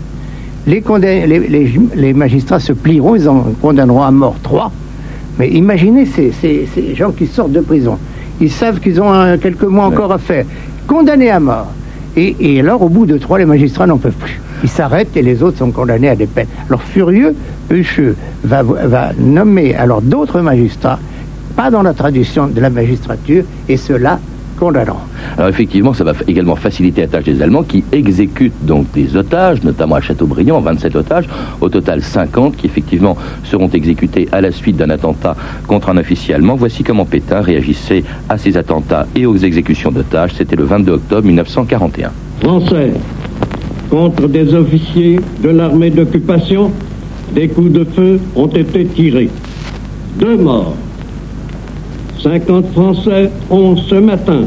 Les, 0.67 0.79
condam- 0.81 1.25
les, 1.27 1.39
les- 1.39 1.71
les 1.95 2.13
magistrats 2.13 2.59
se 2.59 2.71
plieront, 2.71 3.15
ils 3.15 3.27
en 3.27 3.43
condamneront 3.61 4.03
à 4.03 4.11
mort 4.11 4.35
trois. 4.41 4.71
Mais 5.39 5.49
imaginez 5.49 6.05
ces, 6.05 6.31
ces- 6.31 6.67
ces 6.73 6.95
gens 6.95 7.11
qui 7.11 7.25
sortent 7.27 7.51
de 7.51 7.61
prison. 7.61 7.97
Ils 8.39 8.51
savent 8.51 8.79
qu'ils 8.79 9.01
ont 9.01 9.11
un- 9.11 9.37
quelques 9.37 9.63
mois 9.63 9.85
encore 9.85 10.11
à 10.13 10.17
faire. 10.17 10.45
Condamnés 10.87 11.29
à 11.31 11.39
mort. 11.39 11.67
Et, 12.17 12.59
alors, 12.59 12.81
au 12.81 12.89
bout 12.89 13.05
de 13.05 13.17
trois, 13.17 13.39
les 13.39 13.45
magistrats 13.45 13.87
n'en 13.87 13.97
peuvent 13.97 14.11
plus. 14.11 14.39
Ils 14.63 14.69
s'arrêtent 14.69 15.15
et 15.15 15.21
les 15.21 15.41
autres 15.41 15.57
sont 15.57 15.71
condamnés 15.71 16.09
à 16.09 16.15
des 16.15 16.27
peines. 16.27 16.47
Alors, 16.67 16.83
furieux, 16.83 17.35
Pucheux 17.69 18.15
va, 18.43 18.63
va 18.63 19.11
nommer 19.17 19.75
alors 19.75 20.01
d'autres 20.01 20.41
magistrats, 20.41 20.99
pas 21.55 21.71
dans 21.71 21.83
la 21.83 21.93
tradition 21.93 22.47
de 22.47 22.59
la 22.59 22.69
magistrature, 22.69 23.43
et 23.69 23.77
ceux-là 23.77 24.19
Alors 25.37 25.49
effectivement, 25.49 25.93
ça 25.93 26.03
va 26.03 26.13
également 26.27 26.55
faciliter 26.55 27.01
la 27.01 27.07
tâche 27.07 27.23
des 27.23 27.41
Allemands 27.41 27.63
qui 27.63 27.83
exécutent 27.91 28.53
donc 28.61 28.91
des 28.93 29.15
otages, 29.15 29.63
notamment 29.63 29.95
à 29.95 30.01
Châteaubriand, 30.01 30.59
27 30.59 30.95
otages, 30.95 31.27
au 31.61 31.69
total 31.69 32.01
50 32.01 32.57
qui 32.57 32.67
effectivement 32.67 33.17
seront 33.43 33.69
exécutés 33.69 34.27
à 34.31 34.39
la 34.39 34.51
suite 34.51 34.77
d'un 34.77 34.89
attentat 34.91 35.35
contre 35.67 35.89
un 35.89 35.97
officier 35.97 36.35
allemand. 36.35 36.55
Voici 36.55 36.83
comment 36.83 37.05
Pétain 37.05 37.41
réagissait 37.41 38.03
à 38.29 38.37
ces 38.37 38.55
attentats 38.55 39.07
et 39.15 39.25
aux 39.25 39.37
exécutions 39.37 39.91
d'otages. 39.91 40.33
C'était 40.37 40.55
le 40.55 40.65
22 40.65 40.91
octobre 40.91 41.25
1941. 41.25 42.11
Français 42.41 42.91
contre 43.89 44.27
des 44.27 44.53
officiers 44.53 45.19
de 45.43 45.49
l'armée 45.49 45.89
d'occupation, 45.89 46.71
des 47.33 47.47
coups 47.47 47.71
de 47.71 47.83
feu 47.83 48.19
ont 48.35 48.47
été 48.47 48.85
tirés. 48.85 49.29
Deux 50.17 50.37
morts. 50.37 50.75
50 52.23 52.67
Français 52.73 53.31
ont 53.49 53.75
ce 53.75 53.95
matin 53.95 54.43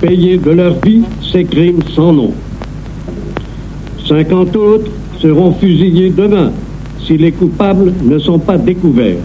payé 0.00 0.38
de 0.38 0.50
leur 0.50 0.74
vie 0.82 1.02
ces 1.30 1.44
crimes 1.44 1.82
sans 1.94 2.12
nom. 2.12 2.32
50 4.08 4.56
autres 4.56 4.90
seront 5.20 5.52
fusillés 5.52 6.10
demain 6.10 6.52
si 7.04 7.18
les 7.18 7.32
coupables 7.32 7.92
ne 8.02 8.18
sont 8.18 8.38
pas 8.38 8.56
découverts. 8.56 9.20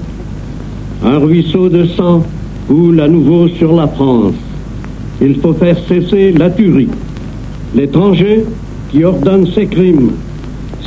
Un 1.03 1.20
ruisseau 1.20 1.70
de 1.70 1.86
sang 1.86 2.24
coule 2.67 3.00
à 3.00 3.08
nouveau 3.08 3.48
sur 3.48 3.74
la 3.74 3.88
France. 3.88 4.34
Il 5.22 5.36
faut 5.36 5.53
faire 5.53 5.77
cesser 5.88 6.34
la 6.34 6.50
tuerie. 6.50 6.89
L'étranger 7.74 8.44
qui 8.91 9.06
ordonne 9.06 9.48
ces 9.48 9.65
crimes 9.65 10.12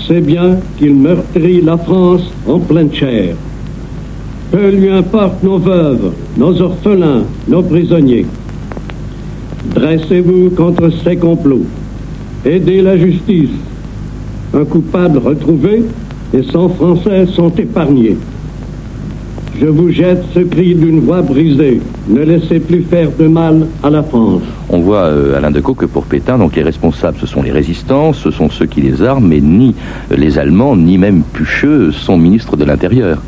sait 0.06 0.20
bien 0.20 0.58
qu'il 0.78 0.94
meurtrit 0.94 1.62
la 1.62 1.78
France 1.78 2.30
en 2.46 2.58
pleine 2.58 2.92
chair. 2.92 3.36
Que 4.52 4.70
lui 4.70 4.90
importent 4.90 5.44
nos 5.44 5.58
veuves, 5.58 6.12
nos 6.36 6.60
orphelins, 6.60 7.22
nos 7.46 7.62
prisonniers 7.62 8.26
Dressez-vous 9.74 10.50
contre 10.56 10.90
ces 11.04 11.16
complots. 11.16 11.66
Aidez 12.44 12.82
la 12.82 12.96
justice. 12.96 13.50
Un 14.52 14.64
coupable 14.64 15.18
retrouvé 15.18 15.84
et 16.34 16.42
100 16.42 16.68
Français 16.70 17.26
sont 17.26 17.50
épargnés. 17.50 18.16
Je 19.60 19.66
vous 19.66 19.90
jette 19.90 20.24
ce 20.34 20.40
cri 20.40 20.74
d'une 20.74 21.00
voix 21.00 21.22
brisée. 21.22 21.80
Ne 22.08 22.22
laissez 22.22 22.58
plus 22.58 22.82
faire 22.82 23.10
de 23.16 23.28
mal 23.28 23.66
à 23.84 23.90
la 23.90 24.02
France. 24.02 24.42
On 24.68 24.80
voit, 24.80 25.04
euh, 25.04 25.36
Alain 25.36 25.52
Decaux, 25.52 25.74
que 25.74 25.86
pour 25.86 26.06
Pétain, 26.06 26.38
donc 26.38 26.56
les 26.56 26.62
responsables, 26.62 27.18
ce 27.20 27.26
sont 27.26 27.42
les 27.42 27.52
résistants, 27.52 28.12
ce 28.12 28.30
sont 28.32 28.50
ceux 28.50 28.66
qui 28.66 28.80
les 28.80 29.02
arment, 29.02 29.28
mais 29.28 29.40
ni 29.40 29.76
les 30.10 30.38
Allemands, 30.38 30.76
ni 30.76 30.98
même 30.98 31.22
Pucheux 31.22 31.92
sont 31.92 32.16
ministres 32.18 32.56
de 32.56 32.64
l'Intérieur. 32.64 33.18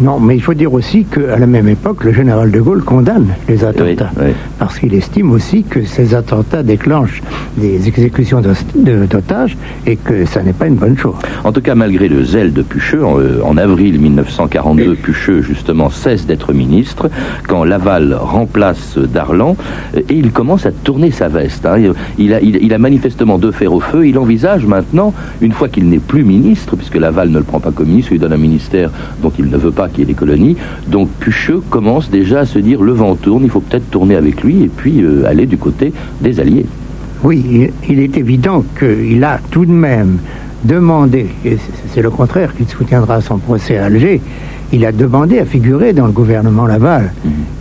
Non, 0.00 0.20
mais 0.20 0.36
il 0.36 0.42
faut 0.42 0.54
dire 0.54 0.72
aussi 0.72 1.04
qu'à 1.04 1.38
la 1.38 1.46
même 1.46 1.68
époque, 1.68 2.04
le 2.04 2.12
général 2.12 2.50
de 2.50 2.60
Gaulle 2.60 2.82
condamne 2.82 3.34
les 3.48 3.64
attentats. 3.64 4.10
Parce 4.58 4.78
qu'il 4.78 4.94
estime 4.94 5.30
aussi 5.32 5.64
que 5.64 5.84
ces 5.84 6.14
attentats 6.14 6.62
déclenchent 6.62 7.22
des 7.58 7.88
exécutions 7.88 8.40
d'otages 8.74 9.56
et 9.86 9.96
que 9.96 10.24
ça 10.24 10.42
n'est 10.42 10.52
pas 10.54 10.66
une 10.66 10.76
bonne 10.76 10.96
chose. 10.96 11.14
En 11.44 11.52
tout 11.52 11.60
cas, 11.60 11.74
malgré 11.74 12.08
le 12.08 12.24
zèle 12.24 12.52
de 12.52 12.62
Pucheux, 12.62 13.04
en, 13.04 13.18
euh, 13.18 13.40
en 13.44 13.56
avril 13.58 14.00
1942, 14.00 14.94
Pucheux, 14.94 15.42
justement, 15.42 15.90
cesse 15.90 16.26
d'être 16.26 16.54
ministre, 16.54 17.10
quand 17.46 17.64
Laval 17.64 18.14
remplace 18.18 18.96
Darlan, 18.98 19.56
euh, 19.94 20.00
et 20.08 20.14
il 20.14 20.30
commence 20.32 20.64
à 20.64 20.72
tourner 20.72 21.10
sa 21.10 21.28
veste. 21.28 21.66
hein. 21.66 21.76
Il, 22.18 22.32
a, 22.32 22.40
il- 22.40 22.58
il 22.62 22.72
a 22.72 22.78
manifestement 22.78 23.38
deux 23.38 23.52
fers 23.52 23.72
au 23.74 23.80
feu. 23.80 24.06
Il 24.06 24.18
envisage 24.18 24.64
maintenant, 24.64 25.12
une 25.42 25.52
fois 25.52 25.68
qu'il 25.68 25.88
n'est 25.88 25.98
plus 25.98 26.24
ministre, 26.24 26.76
puisque 26.76 26.96
Laval 26.96 27.28
ne 27.28 27.38
le 27.38 27.44
prend 27.44 27.60
pas 27.60 27.72
comme 27.72 27.88
ministre, 27.88 28.12
il 28.12 28.14
lui 28.14 28.20
donne 28.20 28.32
un 28.32 28.36
ministère 28.38 28.90
dont 29.22 29.32
il 29.38 29.46
ne 29.50 29.56
veut 29.58 29.70
pas 29.70 29.88
qu'il 29.88 30.00
y 30.00 30.02
ait 30.04 30.06
des 30.06 30.14
colonies, 30.14 30.56
donc 30.88 31.10
Pucheux 31.20 31.60
commence 31.68 32.08
déjà 32.10 32.40
à 32.40 32.46
se 32.46 32.58
dire, 32.58 32.80
le 32.82 32.92
vent 32.92 33.14
tourne, 33.16 33.44
il 33.44 33.50
faut 33.50 33.60
peut-être 33.60 33.90
tourner 33.90 34.16
avec 34.16 34.42
lui, 34.42 34.45
et 34.64 34.68
puis 34.74 35.02
euh, 35.02 35.24
aller 35.26 35.46
du 35.46 35.56
côté 35.56 35.92
des 36.20 36.38
Alliés. 36.40 36.66
Oui, 37.24 37.70
il, 37.88 37.98
est 38.00 38.16
évident 38.16 38.64
qu'il 38.78 39.22
a 39.24 39.40
tout 39.50 39.64
de 39.66 39.72
même 39.72 40.18
demandé, 40.64 41.26
et 41.44 41.56
c'est- 41.94 42.02
le 42.02 42.10
contraire 42.10 42.54
qu'il 42.54 42.68
soutiendra 42.68 43.20
son 43.20 43.38
procès 43.38 43.78
à 43.78 43.86
Alger, 43.86 44.20
il 44.72 44.84
a 44.84 44.92
demandé 44.92 45.38
à 45.38 45.44
figurer 45.44 45.92
dans 45.92 46.06
le 46.06 46.12
gouvernement 46.12 46.66
Laval. 46.66 47.12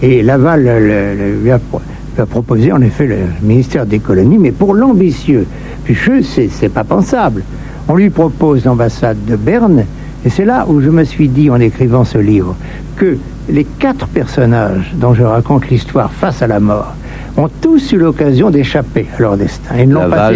Et 0.01 0.21
Laval 0.23 0.63
le- 0.63 0.79
le- 1.17 1.41
lui, 1.41 1.51
a, 1.51 1.57
lui 1.57 2.21
a 2.21 2.25
proposé 2.25 2.71
en 2.71 2.81
effet 2.81 3.07
le 3.07 3.17
ministère 3.43 3.85
des 3.85 3.99
colonies, 3.99 4.37
mais 4.39 4.51
pour 4.51 4.73
l'ambitieux 4.73 5.45
Pucheux, 5.85 6.21
c'est 6.23 6.49
c'est 6.51 6.69
pas 6.69 6.83
pensable. 6.83 7.43
On 7.87 7.95
lui 7.95 8.09
propose 8.09 8.65
l'ambassade 8.65 9.17
de 9.27 9.35
Berne, 9.35 9.83
et 10.25 10.29
c'est 10.29 10.45
là 10.45 10.65
où 10.67 10.81
je 10.81 10.89
me 10.89 11.03
suis 11.03 11.29
dit 11.29 11.49
en 11.49 11.59
écrivant 11.59 12.03
ce 12.03 12.17
livre 12.17 12.55
que 12.95 13.17
les 13.47 13.63
quatre 13.63 14.07
personnages 14.07 14.91
dont 14.95 15.13
je 15.13 15.23
raconte 15.23 15.69
l'histoire 15.69 16.11
face 16.11 16.41
à 16.41 16.47
la 16.47 16.59
mort 16.59 16.93
ont 17.37 17.49
tous 17.61 17.91
eu 17.91 17.97
l'occasion 17.97 18.49
d'échapper 18.49 19.05
à 19.15 19.21
leur 19.21 19.37
destin. 19.37 19.75
Ils 19.77 19.89
l'ont 19.89 20.09
pas 20.09 20.31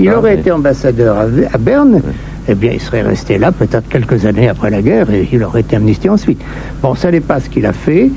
Il 0.00 0.10
aurait 0.12 0.36
été 0.36 0.50
ambassadeur 0.50 1.16
à, 1.18 1.22
à 1.52 1.58
Berne, 1.58 2.00
eh 2.48 2.54
bien, 2.54 2.72
il 2.72 2.80
serait 2.80 3.02
resté 3.02 3.36
là 3.36 3.52
peut-être 3.52 3.88
quelques 3.88 4.24
années 4.24 4.48
après 4.48 4.70
la 4.70 4.80
guerre 4.80 5.10
et 5.10 5.28
il 5.30 5.44
aurait 5.44 5.60
été 5.60 5.76
amnistié 5.76 6.08
ensuite. 6.08 6.40
Bon, 6.80 6.94
ça 6.94 7.10
n'est 7.10 7.20
pas 7.20 7.40
ce 7.40 7.50
qu'il 7.50 7.66
a 7.66 7.74
fait. 7.74 8.10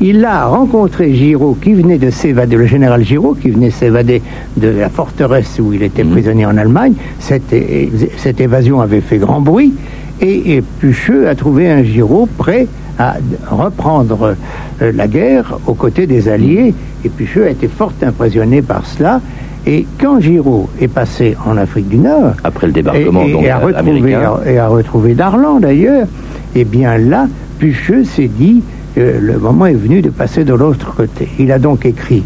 Il 0.00 0.24
a 0.24 0.46
rencontré 0.46 1.14
Giraud 1.14 1.56
qui 1.60 1.74
venait 1.74 1.98
de 1.98 2.10
s'évader, 2.10 2.56
le 2.56 2.66
général 2.66 3.04
Giraud 3.04 3.34
qui 3.34 3.50
venait 3.50 3.70
s'évader 3.70 4.22
de 4.56 4.68
la 4.68 4.88
forteresse 4.88 5.60
où 5.60 5.72
il 5.72 5.82
était 5.82 6.04
prisonnier 6.04 6.46
en 6.46 6.56
Allemagne. 6.56 6.94
Cette 7.20 8.40
évasion 8.40 8.80
avait 8.80 9.00
fait 9.02 9.18
grand 9.18 9.40
bruit 9.40 9.74
et, 10.20 10.54
et 10.56 10.62
Pucheux 10.62 11.28
a 11.28 11.34
trouvé 11.34 11.70
un 11.70 11.82
Giraud 11.82 12.26
prêt 12.38 12.66
à 12.98 13.16
reprendre 13.50 14.36
euh, 14.82 14.92
la 14.94 15.08
guerre 15.08 15.58
aux 15.66 15.74
côtés 15.74 16.06
des 16.06 16.28
Alliés. 16.28 16.72
Et 17.04 17.08
Pucheux 17.08 17.44
a 17.44 17.50
été 17.50 17.68
fort 17.68 17.92
impressionné 18.02 18.62
par 18.62 18.86
cela. 18.86 19.20
Et 19.66 19.86
quand 20.00 20.20
Giraud 20.20 20.68
est 20.80 20.88
passé 20.88 21.36
en 21.46 21.56
Afrique 21.56 21.88
du 21.88 21.96
Nord, 21.96 22.34
Après 22.44 22.66
le 22.66 22.70
et, 22.70 22.74
débarquement 22.74 23.22
et- 23.24 23.32
donc, 23.32 23.42
et 23.44 23.50
a 23.50 23.58
retrouvé, 23.58 24.10
et 24.46 24.58
a 24.58 24.68
retrouvé 24.68 25.14
Darlan 25.14 25.58
d'ailleurs, 25.58 26.06
et 26.54 26.64
bien 26.64 26.98
là, 26.98 27.26
Pucheux 27.58 28.04
s'est 28.04 28.28
dit, 28.28 28.62
euh, 28.98 29.18
le 29.20 29.38
moment 29.38 29.66
est 29.66 29.72
venu 29.74 30.02
de 30.02 30.10
passer 30.10 30.44
de 30.44 30.52
l'autre 30.54 30.94
côté. 30.94 31.28
Il 31.38 31.50
a 31.50 31.58
donc 31.58 31.86
écrit 31.86 32.22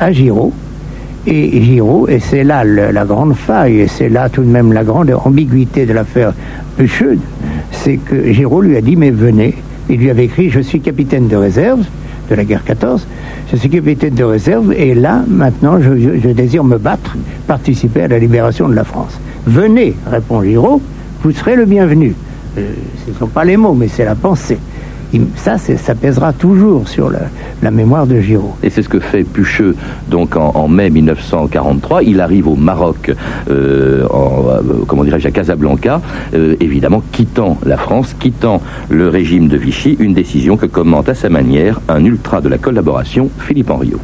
à 0.00 0.10
Giraud, 0.12 0.52
et 1.26 1.62
Giraud, 1.62 2.08
et 2.08 2.18
c'est 2.18 2.44
là 2.44 2.64
la 2.64 3.04
grande 3.04 3.34
faille, 3.34 3.80
et 3.80 3.86
c'est 3.88 4.08
là 4.08 4.28
tout 4.28 4.42
de 4.42 4.48
même 4.48 4.72
la 4.72 4.84
grande 4.84 5.12
ambiguïté 5.24 5.86
de 5.86 5.92
l'affaire 5.92 6.32
Pucheux, 6.76 7.18
c'est 7.72 7.96
que 7.96 8.32
Giraud 8.32 8.62
lui 8.62 8.76
a 8.76 8.80
dit, 8.80 8.96
mais 8.96 9.10
venez, 9.10 9.54
il 9.88 9.98
lui 9.98 10.10
avait 10.10 10.24
écrit, 10.24 10.50
je 10.50 10.60
suis 10.60 10.80
capitaine 10.80 11.28
de 11.28 11.36
réserve 11.36 11.80
de 12.30 12.34
la 12.34 12.44
guerre 12.44 12.64
14, 12.64 13.06
je 13.50 13.56
suis 13.56 13.68
capitaine 13.68 14.14
de 14.14 14.24
réserve, 14.24 14.72
et 14.72 14.94
là, 14.94 15.24
maintenant, 15.26 15.78
je 15.80 16.28
désire 16.28 16.64
me 16.64 16.78
battre, 16.78 17.16
participer 17.46 18.02
à 18.02 18.08
la 18.08 18.18
libération 18.18 18.68
de 18.68 18.74
la 18.74 18.84
France. 18.84 19.18
Venez, 19.46 19.94
répond 20.06 20.42
Giraud, 20.42 20.80
vous 21.22 21.32
serez 21.32 21.56
le 21.56 21.64
bienvenu. 21.64 22.14
Euh, 22.58 22.72
ce 23.04 23.10
ne 23.10 23.16
sont 23.16 23.26
pas 23.26 23.44
les 23.44 23.56
mots, 23.56 23.74
mais 23.74 23.88
c'est 23.88 24.04
la 24.04 24.14
pensée. 24.14 24.58
Ça, 25.36 25.58
ça 25.58 25.94
pèsera 25.94 26.32
toujours 26.32 26.88
sur 26.88 27.10
la, 27.10 27.20
la 27.62 27.70
mémoire 27.70 28.06
de 28.06 28.20
Giraud. 28.20 28.54
Et 28.62 28.70
c'est 28.70 28.82
ce 28.82 28.88
que 28.88 29.00
fait 29.00 29.24
Pucheux 29.24 29.74
donc 30.08 30.36
en, 30.36 30.52
en 30.54 30.68
mai 30.68 30.90
1943. 30.90 32.04
Il 32.04 32.20
arrive 32.20 32.46
au 32.46 32.54
Maroc, 32.54 33.10
euh, 33.50 34.06
en, 34.08 34.44
euh, 34.48 34.60
comment 34.86 35.04
dirais-je, 35.04 35.26
à 35.26 35.30
Casablanca, 35.30 36.00
euh, 36.34 36.54
évidemment 36.60 37.02
quittant 37.12 37.58
la 37.64 37.76
France, 37.76 38.14
quittant 38.18 38.62
le 38.88 39.08
régime 39.08 39.48
de 39.48 39.56
Vichy, 39.56 39.96
une 39.98 40.14
décision 40.14 40.56
que 40.56 40.66
commente 40.66 41.08
à 41.08 41.14
sa 41.14 41.28
manière 41.28 41.80
un 41.88 42.04
ultra 42.04 42.40
de 42.40 42.48
la 42.48 42.58
collaboration, 42.58 43.30
Philippe 43.38 43.70
Henriot. 43.70 44.00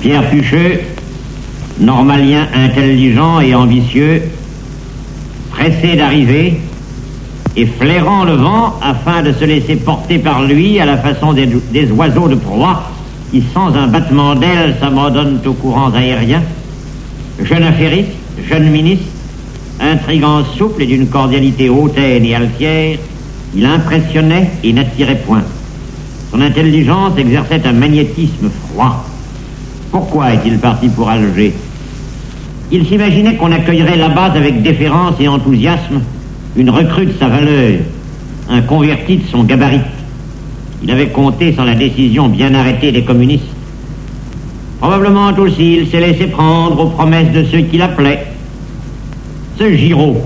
Pierre 0.00 0.28
Pucheux, 0.30 0.80
normalien 1.80 2.46
intelligent 2.54 3.40
et 3.40 3.54
ambitieux, 3.54 4.22
pressé 5.50 5.96
d'arriver 5.96 6.60
et 7.56 7.66
flairant 7.66 8.24
le 8.24 8.34
vent 8.34 8.78
afin 8.82 9.22
de 9.22 9.32
se 9.32 9.44
laisser 9.44 9.76
porter 9.76 10.18
par 10.18 10.42
lui 10.44 10.78
à 10.78 10.84
la 10.84 10.98
façon 10.98 11.32
des, 11.32 11.90
oiseaux 11.90 12.28
de 12.28 12.34
proie 12.34 12.82
qui, 13.30 13.42
sans 13.54 13.74
un 13.74 13.86
battement 13.86 14.34
d'ailes, 14.34 14.76
s'abandonnent 14.80 15.40
aux 15.44 15.52
courants 15.54 15.92
aériens. 15.92 16.42
Jeune 17.42 17.62
affairiste, 17.62 18.10
jeune 18.48 18.70
ministre, 18.70 19.06
intrigant 19.80 20.44
souple 20.56 20.82
et 20.82 20.86
d'une 20.86 21.08
cordialité 21.08 21.68
hautaine 21.70 22.24
et 22.24 22.34
altière, 22.34 22.98
il 23.54 23.64
impressionnait 23.64 24.50
et 24.62 24.72
n'attirait 24.72 25.22
point. 25.26 25.42
Son 26.30 26.40
intelligence 26.40 27.16
exerçait 27.16 27.66
un 27.66 27.72
magnétisme 27.72 28.50
froid. 28.50 29.04
Pourquoi 29.90 30.34
est-il 30.34 30.58
parti 30.58 30.88
pour 30.88 31.08
Alger? 31.08 31.54
Il 32.70 32.86
s'imaginait 32.86 33.36
qu'on 33.36 33.52
accueillerait 33.52 33.96
là-bas 33.96 34.32
avec 34.34 34.62
déférence 34.62 35.14
et 35.20 35.28
enthousiasme 35.28 36.02
une 36.56 36.70
recrue 36.70 37.06
de 37.06 37.12
sa 37.12 37.28
valeur, 37.28 37.80
un 38.48 38.62
converti 38.62 39.18
de 39.18 39.26
son 39.30 39.44
gabarit. 39.44 39.80
Il 40.82 40.90
avait 40.90 41.08
compté 41.08 41.52
sur 41.52 41.64
la 41.64 41.74
décision 41.74 42.28
bien 42.28 42.54
arrêtée 42.54 42.92
des 42.92 43.02
communistes. 43.02 43.44
Probablement 44.80 45.32
aussi, 45.38 45.78
il 45.78 45.88
s'est 45.88 46.00
laissé 46.00 46.26
prendre 46.26 46.80
aux 46.80 46.88
promesses 46.88 47.32
de 47.32 47.44
ceux 47.44 47.60
qui 47.60 47.78
l'appelaient. 47.78 48.26
Ce 49.58 49.74
Giraud, 49.74 50.18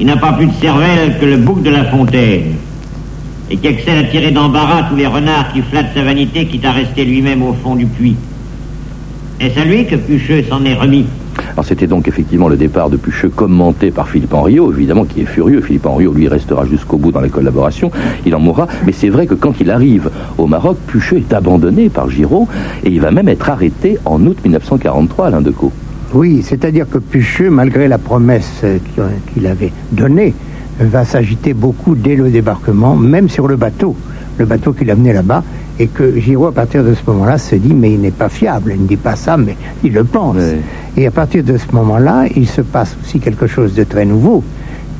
il 0.00 0.06
n'a 0.06 0.16
pas 0.16 0.32
plus 0.32 0.46
de 0.46 0.52
cervelle 0.60 1.18
que 1.20 1.26
le 1.26 1.36
bouc 1.36 1.62
de 1.62 1.70
la 1.70 1.84
fontaine, 1.84 2.54
et 3.50 3.56
qui 3.56 3.66
excelle 3.66 4.04
à 4.04 4.08
tirer 4.08 4.30
d'embarras 4.30 4.84
tous 4.84 4.96
les 4.96 5.06
renards 5.06 5.52
qui 5.52 5.62
flattent 5.62 5.94
sa 5.94 6.02
vanité, 6.02 6.46
quitte 6.46 6.64
à 6.64 6.72
rester 6.72 7.04
lui-même 7.04 7.42
au 7.42 7.54
fond 7.54 7.76
du 7.76 7.86
puits. 7.86 8.16
Est-ce 9.40 9.58
à 9.58 9.64
lui 9.64 9.86
que 9.86 9.96
Pucheux 9.96 10.44
s'en 10.48 10.64
est 10.64 10.74
remis? 10.74 11.06
Alors 11.52 11.64
c'était 11.64 11.86
donc 11.86 12.08
effectivement 12.08 12.48
le 12.48 12.56
départ 12.56 12.90
de 12.90 12.96
Pucheux 12.96 13.28
commenté 13.28 13.90
par 13.90 14.08
Philippe 14.08 14.34
Henriot, 14.34 14.72
évidemment 14.72 15.04
qui 15.04 15.20
est 15.20 15.26
furieux. 15.26 15.60
Philippe 15.60 15.86
Henriot, 15.86 16.12
lui, 16.12 16.28
restera 16.28 16.64
jusqu'au 16.66 16.96
bout 16.96 17.12
dans 17.12 17.20
la 17.20 17.28
collaboration. 17.28 17.90
Il 18.24 18.34
en 18.34 18.40
mourra. 18.40 18.66
Mais 18.86 18.92
c'est 18.92 19.08
vrai 19.08 19.26
que 19.26 19.34
quand 19.34 19.60
il 19.60 19.70
arrive 19.70 20.10
au 20.38 20.46
Maroc, 20.46 20.78
Pucheux 20.86 21.18
est 21.18 21.32
abandonné 21.32 21.88
par 21.88 22.08
Giraud 22.08 22.48
et 22.84 22.90
il 22.90 23.00
va 23.00 23.10
même 23.10 23.28
être 23.28 23.50
arrêté 23.50 23.98
en 24.04 24.24
août 24.26 24.38
1943, 24.42 25.26
Alain 25.26 25.40
Decaux. 25.40 25.72
Oui, 26.14 26.42
c'est-à-dire 26.42 26.88
que 26.88 26.98
Pucheux, 26.98 27.50
malgré 27.50 27.88
la 27.88 27.98
promesse 27.98 28.50
qu'il 28.60 29.04
qu'il 29.32 29.46
avait 29.46 29.72
donnée, 29.92 30.34
va 30.80 31.04
s'agiter 31.04 31.54
beaucoup 31.54 31.94
dès 31.94 32.16
le 32.16 32.30
débarquement, 32.30 32.96
même 32.96 33.28
sur 33.28 33.48
le 33.48 33.56
bateau, 33.56 33.96
le 34.38 34.44
bateau 34.44 34.72
qu'il 34.72 34.90
a 34.90 34.94
amené 34.94 35.12
là-bas, 35.12 35.42
et 35.82 35.88
que 35.88 36.16
Giraud, 36.16 36.46
à 36.46 36.52
partir 36.52 36.84
de 36.84 36.94
ce 36.94 37.00
moment-là, 37.08 37.38
se 37.38 37.56
dit, 37.56 37.74
mais 37.74 37.92
il 37.94 38.00
n'est 38.00 38.12
pas 38.12 38.28
fiable, 38.28 38.72
il 38.72 38.82
ne 38.82 38.86
dit 38.86 38.96
pas 38.96 39.16
ça, 39.16 39.36
mais 39.36 39.56
il 39.82 39.92
le 39.92 40.04
pense. 40.04 40.36
Et 40.96 41.08
à 41.08 41.10
partir 41.10 41.42
de 41.42 41.56
ce 41.56 41.64
moment-là, 41.72 42.26
il 42.36 42.46
se 42.46 42.60
passe 42.60 42.96
aussi 43.02 43.18
quelque 43.18 43.48
chose 43.48 43.74
de 43.74 43.82
très 43.82 44.04
nouveau, 44.04 44.44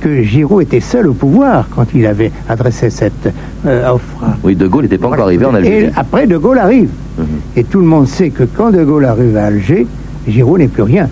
que 0.00 0.22
Giraud 0.22 0.60
était 0.60 0.80
seul 0.80 1.06
au 1.06 1.14
pouvoir 1.14 1.68
quand 1.70 1.86
il 1.94 2.04
avait 2.04 2.32
adressé 2.48 2.90
cette 2.90 3.32
euh, 3.64 3.90
offre. 3.90 4.24
Oui, 4.42 4.56
De 4.56 4.66
Gaulle 4.66 4.82
n'était 4.82 4.98
pas 4.98 5.06
encore 5.06 5.26
arrivé 5.26 5.44
en 5.44 5.54
Algérie. 5.54 5.84
Et 5.84 5.90
après, 5.94 6.26
De 6.26 6.36
Gaulle 6.36 6.58
arrive. 6.58 6.90
Mhm. 7.16 7.26
Et 7.54 7.62
tout 7.62 7.78
le 7.78 7.86
monde 7.86 8.08
sait 8.08 8.30
que 8.30 8.42
quand 8.42 8.72
De 8.72 8.82
Gaulle 8.82 9.04
arrive 9.04 9.36
à 9.36 9.44
Alger, 9.44 9.86
Giraud 10.26 10.58
n'est 10.58 10.66
plus 10.66 10.82
rien. 10.82 11.08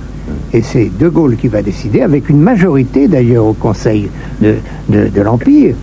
Et 0.52 0.62
c'est 0.62 0.90
De 0.98 1.08
Gaulle 1.08 1.36
qui 1.36 1.46
va 1.48 1.62
décider, 1.62 2.02
avec 2.02 2.28
une 2.28 2.40
majorité 2.40 3.06
d'ailleurs 3.06 3.46
au 3.46 3.52
Conseil 3.52 4.08
de, 4.42 4.56
de, 4.88 5.06
de 5.08 5.20
l'Empire, 5.20 5.74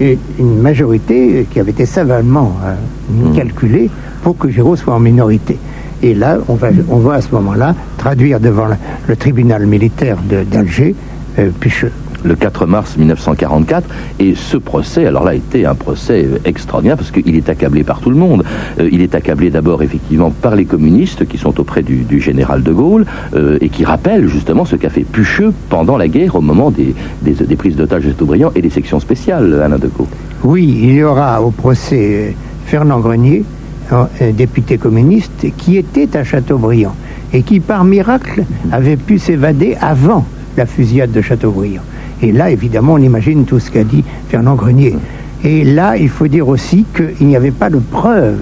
une 0.00 0.58
majorité 0.60 1.46
qui 1.50 1.60
avait 1.60 1.72
été 1.72 1.84
savamment 1.86 2.52
euh, 2.64 3.34
calculée 3.34 3.90
pour 4.22 4.36
que 4.38 4.48
Giraud 4.48 4.76
soit 4.76 4.94
en 4.94 5.00
minorité. 5.00 5.58
Et 6.02 6.14
là, 6.14 6.38
on 6.48 6.54
va, 6.54 6.68
on 6.88 6.98
va 6.98 7.14
à 7.14 7.20
ce 7.20 7.30
moment-là 7.34 7.74
traduire 7.98 8.40
devant 8.40 8.66
le, 8.66 8.74
le 9.08 9.16
tribunal 9.16 9.66
militaire 9.66 10.16
de- 10.28 10.42
d'Alger 10.44 10.94
euh, 11.38 11.50
Picheux. 11.60 11.92
Le 12.24 12.34
4 12.34 12.66
mars 12.66 12.96
1944. 12.96 13.88
Et 14.18 14.34
ce 14.34 14.56
procès, 14.56 15.06
alors 15.06 15.24
là, 15.24 15.32
a 15.32 15.34
été 15.34 15.66
un 15.66 15.74
procès 15.74 16.24
euh, 16.24 16.38
extraordinaire 16.44 16.96
parce 16.96 17.10
qu'il 17.10 17.36
est 17.36 17.48
accablé 17.48 17.84
par 17.84 18.00
tout 18.00 18.10
le 18.10 18.16
monde. 18.16 18.44
Euh, 18.78 18.88
il 18.90 19.00
est 19.00 19.14
accablé 19.14 19.50
d'abord, 19.50 19.82
effectivement, 19.82 20.30
par 20.30 20.56
les 20.56 20.64
communistes 20.64 21.26
qui 21.26 21.38
sont 21.38 21.58
auprès 21.60 21.82
du, 21.82 22.20
général 22.20 22.62
de 22.62 22.72
Gaulle 22.72 23.04
euh, 23.34 23.58
et 23.60 23.68
qui 23.68 23.84
rappellent 23.84 24.28
justement 24.28 24.64
ce 24.64 24.76
qu'a 24.76 24.88
fait 24.88 25.02
Pucheux 25.02 25.52
pendant 25.68 25.96
la 25.96 26.08
guerre 26.08 26.36
au 26.36 26.40
moment 26.40 26.70
des, 26.70 26.94
des, 27.22 27.56
prises 27.56 27.76
d'otages 27.76 28.04
de 28.04 28.10
Chateaubriand 28.10 28.50
et 28.54 28.62
des 28.62 28.70
sections 28.70 29.00
spéciales, 29.00 29.60
Alain 29.62 29.78
Decaux. 29.78 30.08
Oui, 30.42 30.78
il 30.82 30.94
y 30.94 31.02
aura 31.02 31.42
au 31.42 31.50
procès 31.50 32.28
euh, 32.28 32.30
Fernand 32.66 33.00
Grenier, 33.00 33.44
un 33.90 34.08
député 34.32 34.78
communiste, 34.78 35.46
qui 35.58 35.76
était 35.76 36.16
à 36.16 36.24
Chateaubriand 36.24 36.94
et 37.32 37.42
qui, 37.42 37.60
par 37.60 37.84
miracle, 37.84 38.44
avait 38.72 38.96
pu 38.96 39.18
s'évader 39.18 39.76
avant 39.80 40.24
la 40.56 40.66
fusillade 40.66 41.12
de 41.12 41.20
Chateaubriand. 41.20 41.82
Et 42.24 42.32
là, 42.32 42.50
évidemment, 42.50 42.94
on 42.94 42.98
imagine 42.98 43.44
tout 43.44 43.60
ce 43.60 43.70
qu'a 43.70 43.84
dit 43.84 44.02
Fernand 44.30 44.54
Grenier. 44.54 44.96
Et 45.44 45.62
là, 45.62 45.98
il 45.98 46.08
faut 46.08 46.26
dire 46.26 46.48
aussi 46.48 46.86
qu'il 46.96 47.26
n'y 47.26 47.36
avait 47.36 47.50
pas 47.50 47.68
de 47.68 47.78
preuves. 47.78 48.38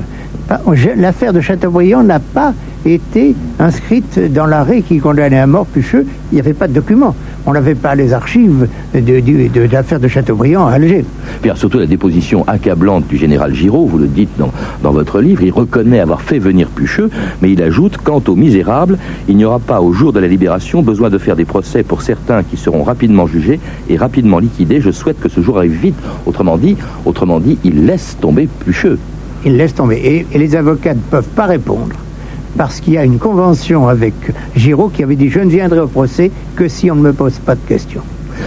L'affaire 0.96 1.32
de 1.32 1.40
Chateaubriand 1.40 2.04
n'a 2.04 2.20
pas 2.20 2.54
été 2.86 3.34
inscrite 3.58 4.20
dans 4.32 4.46
l'arrêt 4.46 4.82
qui 4.82 4.98
condamnait 4.98 5.40
à 5.40 5.48
mort 5.48 5.66
Pucheux. 5.66 6.06
Il 6.30 6.36
n'y 6.36 6.40
avait 6.40 6.52
pas 6.52 6.68
de 6.68 6.74
documents. 6.74 7.16
On 7.44 7.52
n'avait 7.54 7.74
pas 7.74 7.94
les 7.96 8.12
archives 8.12 8.68
de, 8.94 9.00
de- 9.00 9.48
de 9.48 9.60
l'affaire 9.72 9.98
de 9.98 10.06
Chateaubriand 10.06 10.66
à 10.66 10.72
Alger. 10.74 11.04
Puis 11.40 11.50
surtout 11.56 11.78
la 11.80 11.86
déposition 11.86 12.46
accablante 12.46 13.08
du 13.08 13.16
général 13.16 13.52
Giraud, 13.52 13.86
vous 13.86 13.98
le 13.98 14.06
dites 14.06 14.28
dans, 14.38 14.52
dans 14.82 14.92
votre 14.92 15.20
livre, 15.20 15.42
il 15.42 15.50
reconnaît 15.52 15.98
avoir 15.98 16.22
fait 16.22 16.38
venir 16.38 16.68
Pucheux, 16.68 17.10
mais 17.42 17.50
il 17.52 17.60
ajoute, 17.60 17.96
quant 17.96 18.22
aux 18.28 18.36
misérables, 18.36 18.96
il 19.28 19.36
n'y 19.36 19.44
aura 19.44 19.58
pas 19.58 19.80
au 19.80 19.92
jour 19.92 20.12
de 20.12 20.20
la 20.20 20.28
libération 20.28 20.82
besoin 20.82 21.10
de 21.10 21.18
faire 21.18 21.34
des 21.34 21.44
procès 21.44 21.82
pour 21.82 22.02
certains 22.02 22.42
qui 22.44 22.56
seront 22.56 22.84
rapidement 22.84 23.26
jugés 23.26 23.58
et 23.90 23.96
rapidement 23.96 24.38
liquidés. 24.38 24.80
Je 24.80 24.90
souhaite 24.92 25.18
que 25.20 25.28
ce 25.28 25.40
jour 25.40 25.58
arrive 25.58 25.72
vite. 25.80 25.96
Autrement 26.26 26.56
dit, 26.56 26.76
autrement 27.04 27.40
dit, 27.40 27.58
il 27.64 27.86
laisse 27.86 28.16
tomber 28.20 28.48
Pucheux. 28.64 28.98
Il 29.44 29.56
laisse 29.56 29.74
tomber. 29.74 29.96
Et, 29.96 30.26
et 30.32 30.38
les 30.38 30.54
avocats 30.54 30.94
ne 30.94 31.00
peuvent 31.00 31.28
pas 31.34 31.46
répondre 31.46 31.96
parce 32.56 32.80
qu'il 32.80 32.94
y 32.94 32.98
a 32.98 33.04
une 33.04 33.18
convention 33.18 33.88
avec 33.88 34.14
Giraud 34.56 34.88
qui 34.88 35.02
avait 35.02 35.16
dit 35.16 35.30
je 35.30 35.40
ne 35.40 35.50
viendrai 35.50 35.80
au 35.80 35.88
procès 35.88 36.30
que 36.56 36.68
si 36.68 36.90
on 36.90 36.94
ne 36.94 37.02
me 37.02 37.12
pose 37.12 37.38
pas 37.38 37.54
de 37.54 37.60
questions. 37.66 38.02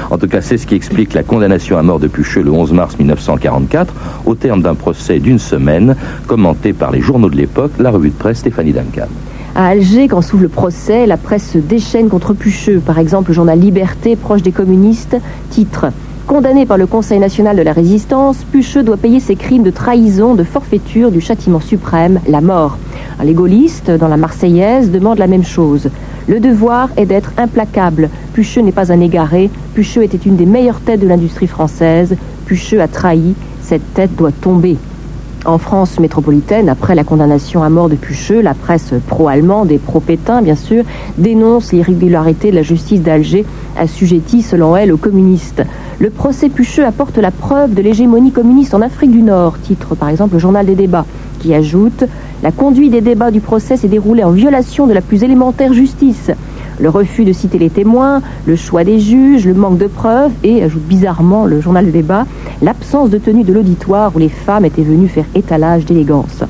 En 0.09 0.17
tout 0.17 0.27
cas, 0.27 0.41
c'est 0.41 0.57
ce 0.57 0.67
qui 0.67 0.75
explique 0.75 1.13
la 1.13 1.23
condamnation 1.23 1.77
à 1.77 1.83
mort 1.83 1.99
de 1.99 2.07
Pucheux 2.07 2.41
le 2.41 2.51
11 2.51 2.73
mars 2.73 2.97
1944, 2.97 3.93
au 4.25 4.35
terme 4.35 4.61
d'un 4.61 4.75
procès 4.75 5.19
d'une 5.19 5.39
semaine, 5.39 5.95
commenté 6.27 6.73
par 6.73 6.91
les 6.91 7.01
journaux 7.01 7.29
de 7.29 7.37
l'époque, 7.37 7.71
la 7.79 7.91
revue 7.91 8.09
de 8.09 8.15
presse 8.15 8.39
Stéphanie 8.39 8.73
Duncan. 8.73 9.07
À 9.55 9.67
Alger, 9.67 10.09
quand 10.09 10.21
s'ouvre 10.21 10.43
le 10.43 10.49
procès, 10.49 11.05
la 11.05 11.15
presse 11.15 11.51
se 11.51 11.57
déchaîne 11.59 12.09
contre 12.09 12.33
Pucheux. 12.33 12.81
Par 12.85 12.99
exemple, 12.99 13.29
le 13.29 13.35
journal 13.35 13.57
Liberté, 13.57 14.17
proche 14.17 14.41
des 14.41 14.51
communistes, 14.51 15.15
titre 15.49 15.85
Condamné 16.27 16.65
par 16.65 16.77
le 16.77 16.87
Conseil 16.87 17.19
national 17.19 17.55
de 17.55 17.61
la 17.61 17.71
résistance, 17.71 18.43
Pucheux 18.51 18.81
doit 18.81 18.97
payer 18.97 19.19
ses 19.19 19.35
crimes 19.35 19.61
de 19.61 19.69
trahison, 19.69 20.33
de 20.33 20.43
forfaiture, 20.43 21.11
du 21.11 21.21
châtiment 21.21 21.59
suprême, 21.59 22.19
la 22.27 22.41
mort. 22.41 22.79
Les 23.23 23.35
gaullistes, 23.35 23.91
dans 23.91 24.07
la 24.07 24.17
Marseillaise, 24.17 24.89
demandent 24.89 25.19
la 25.19 25.27
même 25.27 25.43
chose. 25.43 25.89
Le 26.27 26.39
devoir 26.39 26.89
est 26.97 27.05
d'être 27.05 27.31
implacable. 27.37 28.09
Pucheux 28.33 28.61
n'est 28.61 28.71
pas 28.71 28.91
un 28.91 29.01
égaré. 29.01 29.51
Pucheux 29.75 30.01
était 30.01 30.17
une 30.17 30.35
des 30.35 30.47
meilleures 30.47 30.79
têtes 30.79 30.99
de 30.99 31.07
l'industrie 31.07 31.45
française. 31.45 32.15
Pucheux 32.47 32.81
a 32.81 32.87
trahi. 32.87 33.35
Cette 33.61 33.93
tête 33.93 34.15
doit 34.15 34.31
tomber. 34.31 34.77
En 35.45 35.59
France 35.59 35.99
métropolitaine, 35.99 36.69
après 36.69 36.95
la 36.95 37.03
condamnation 37.03 37.61
à 37.61 37.69
mort 37.69 37.87
de 37.87 37.95
Pucheux, 37.95 38.41
la 38.41 38.55
presse 38.55 38.95
pro-allemande 39.07 39.71
et 39.71 39.77
pro-Pétain, 39.77 40.41
bien 40.41 40.55
sûr, 40.55 40.83
dénonce 41.19 41.71
l'irrégularité 41.71 42.49
de 42.49 42.55
la 42.55 42.63
justice 42.63 43.03
d'Alger, 43.03 43.45
assujettie, 43.77 44.41
selon 44.41 44.75
elle, 44.75 44.91
aux 44.91 44.97
communistes. 44.97 45.61
Le 45.99 46.09
procès 46.09 46.49
Pucheux 46.49 46.83
apporte 46.83 47.19
la 47.19 47.29
preuve 47.29 47.75
de 47.75 47.83
l'hégémonie 47.83 48.31
communiste 48.31 48.73
en 48.73 48.81
Afrique 48.81 49.11
du 49.11 49.21
Nord, 49.21 49.59
titre 49.59 49.93
par 49.93 50.09
exemple 50.09 50.33
le 50.33 50.39
journal 50.39 50.65
des 50.65 50.73
débats, 50.73 51.05
qui 51.39 51.53
ajoute 51.53 52.05
La 52.41 52.51
conduite 52.51 52.91
des 52.91 53.01
débats 53.01 53.29
du 53.29 53.39
procès 53.39 53.77
s'est 53.77 53.87
déroulée 53.87 54.23
en 54.23 54.31
violation 54.31 54.87
de 54.87 54.93
la 54.93 55.01
plus 55.01 55.23
élémentaire 55.23 55.73
justice. 55.73 56.31
Le 56.79 56.89
refus 56.89 57.23
de 57.23 57.31
citer 57.31 57.57
les 57.57 57.69
témoins, 57.69 58.21
le 58.45 58.55
choix 58.55 58.83
des 58.83 58.99
juges, 58.99 59.45
le 59.45 59.53
manque 59.53 59.77
de 59.77 59.87
preuves 59.87 60.31
et, 60.43 60.61
ajoute 60.61 60.83
bizarrement 60.83 61.45
le 61.45 61.61
journal 61.61 61.85
de 61.85 61.91
débat, 61.91 62.25
l'absence 62.61 63.09
de 63.09 63.17
tenue 63.17 63.43
de 63.43 63.53
l'auditoire 63.53 64.11
où 64.13 64.19
les 64.19 64.29
femmes 64.29 64.65
étaient 64.65 64.83
venues 64.83 65.07
faire 65.07 65.25
étalage 65.35 65.85
d'élégance. 65.85 66.43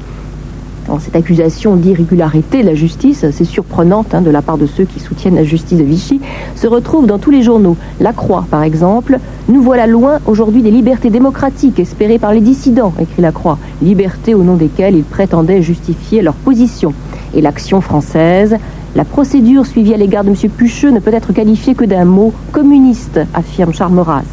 Alors, 0.87 1.01
cette 1.01 1.15
accusation 1.15 1.75
d'irrégularité 1.75 2.61
de 2.61 2.67
la 2.67 2.75
justice, 2.75 3.25
c'est 3.31 3.43
surprenante 3.43 4.13
hein, 4.13 4.21
de 4.21 4.29
la 4.29 4.43
part 4.43 4.59
de 4.59 4.67
ceux 4.67 4.83
qui 4.83 4.99
soutiennent 4.99 5.35
la 5.35 5.43
justice 5.43 5.79
de 5.79 5.83
Vichy, 5.83 6.21
se 6.55 6.67
retrouve 6.67 7.07
dans 7.07 7.17
tous 7.17 7.31
les 7.31 7.41
journaux. 7.41 7.75
La 7.99 8.13
Croix, 8.13 8.45
par 8.51 8.61
exemple, 8.61 9.17
nous 9.49 9.63
voilà 9.63 9.87
loin 9.87 10.19
aujourd'hui 10.27 10.61
des 10.61 10.69
libertés 10.69 11.09
démocratiques 11.09 11.79
espérées 11.79 12.19
par 12.19 12.33
les 12.33 12.41
dissidents, 12.41 12.93
écrit 12.99 13.23
La 13.23 13.31
Croix, 13.31 13.57
libertés 13.81 14.35
au 14.35 14.43
nom 14.43 14.55
desquelles 14.55 14.95
ils 14.95 15.03
prétendaient 15.03 15.63
justifier 15.63 16.21
leur 16.21 16.35
position. 16.35 16.93
Et 17.33 17.41
l'action 17.41 17.81
française, 17.81 18.55
la 18.95 19.03
procédure 19.03 19.65
suivie 19.65 19.93
à 19.93 19.97
l'égard 19.97 20.23
de 20.23 20.29
M. 20.29 20.35
Pucheux 20.49 20.89
ne 20.89 20.99
peut 20.99 21.13
être 21.13 21.33
qualifiée 21.33 21.75
que 21.75 21.83
d'un 21.83 22.05
mot 22.05 22.31
communiste, 22.53 23.19
affirme 23.33 23.73
Charles 23.73 23.91
Maurras. 23.91 24.23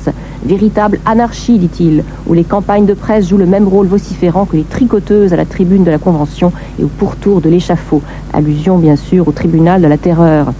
Véritable 0.45 1.01
anarchie, 1.05 1.59
dit-il, 1.59 2.05
où 2.29 2.33
les 2.33 2.45
campagnes 2.45 2.87
de 2.87 2.95
presse 2.95 3.29
jouent 3.29 3.39
le 3.39 3.47
même 3.47 3.67
rôle 3.67 3.89
vociférant 3.89 4.47
que 4.47 4.57
les 4.57 4.63
tricoteuses 4.63 5.33
à 5.33 5.37
la 5.37 5.47
tribune 5.47 5.83
de 5.83 5.91
la 5.91 5.99
Convention 5.99 6.53
et 6.79 6.85
au 6.85 6.89
pourtour 6.89 7.41
de 7.41 7.49
l'échafaud. 7.49 8.03
Allusion, 8.33 8.79
bien 8.79 8.95
sûr, 8.95 9.27
au 9.27 9.33
tribunal 9.33 9.83
de 9.83 9.89
la 9.89 9.99
terreur. 9.99 10.53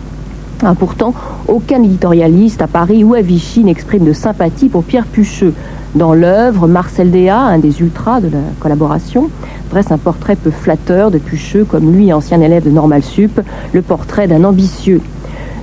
Ah, 0.65 0.75
pourtant, 0.77 1.15
aucun 1.47 1.83
éditorialiste 1.83 2.61
à 2.61 2.67
Paris 2.67 3.05
ou 3.05 3.15
à 3.15 3.21
Vichy 3.21 3.63
n'exprime 3.63 4.05
de 4.05 4.13
sympathie 4.13 4.69
pour 4.69 4.83
Pierre 4.83 5.07
Pucheux. 5.07 5.55
Dans 5.95 6.15
l'œuvre, 6.15 6.69
Marcel 6.69 7.11
Déat, 7.11 7.39
un 7.39 7.59
des 7.59 7.83
ultras 7.83 8.23
de 8.23 8.29
la 8.29 8.39
collaboration, 8.61 9.29
dresse 9.69 9.93
un 9.93 9.99
portrait 9.99 10.37
peu 10.37 10.51
flatteur 10.51 11.11
de 11.11 11.19
Pucheux, 11.19 11.67
comme 11.67 11.93
lui, 11.93 12.15
ancien 12.15 12.41
élève 12.41 12.65
de 12.65 12.71
Normal 12.71 13.03
Sup, 13.03 13.43
le 13.75 13.83
portrait 13.83 14.27
d'un 14.27 14.45
ambitieux. 14.45 15.03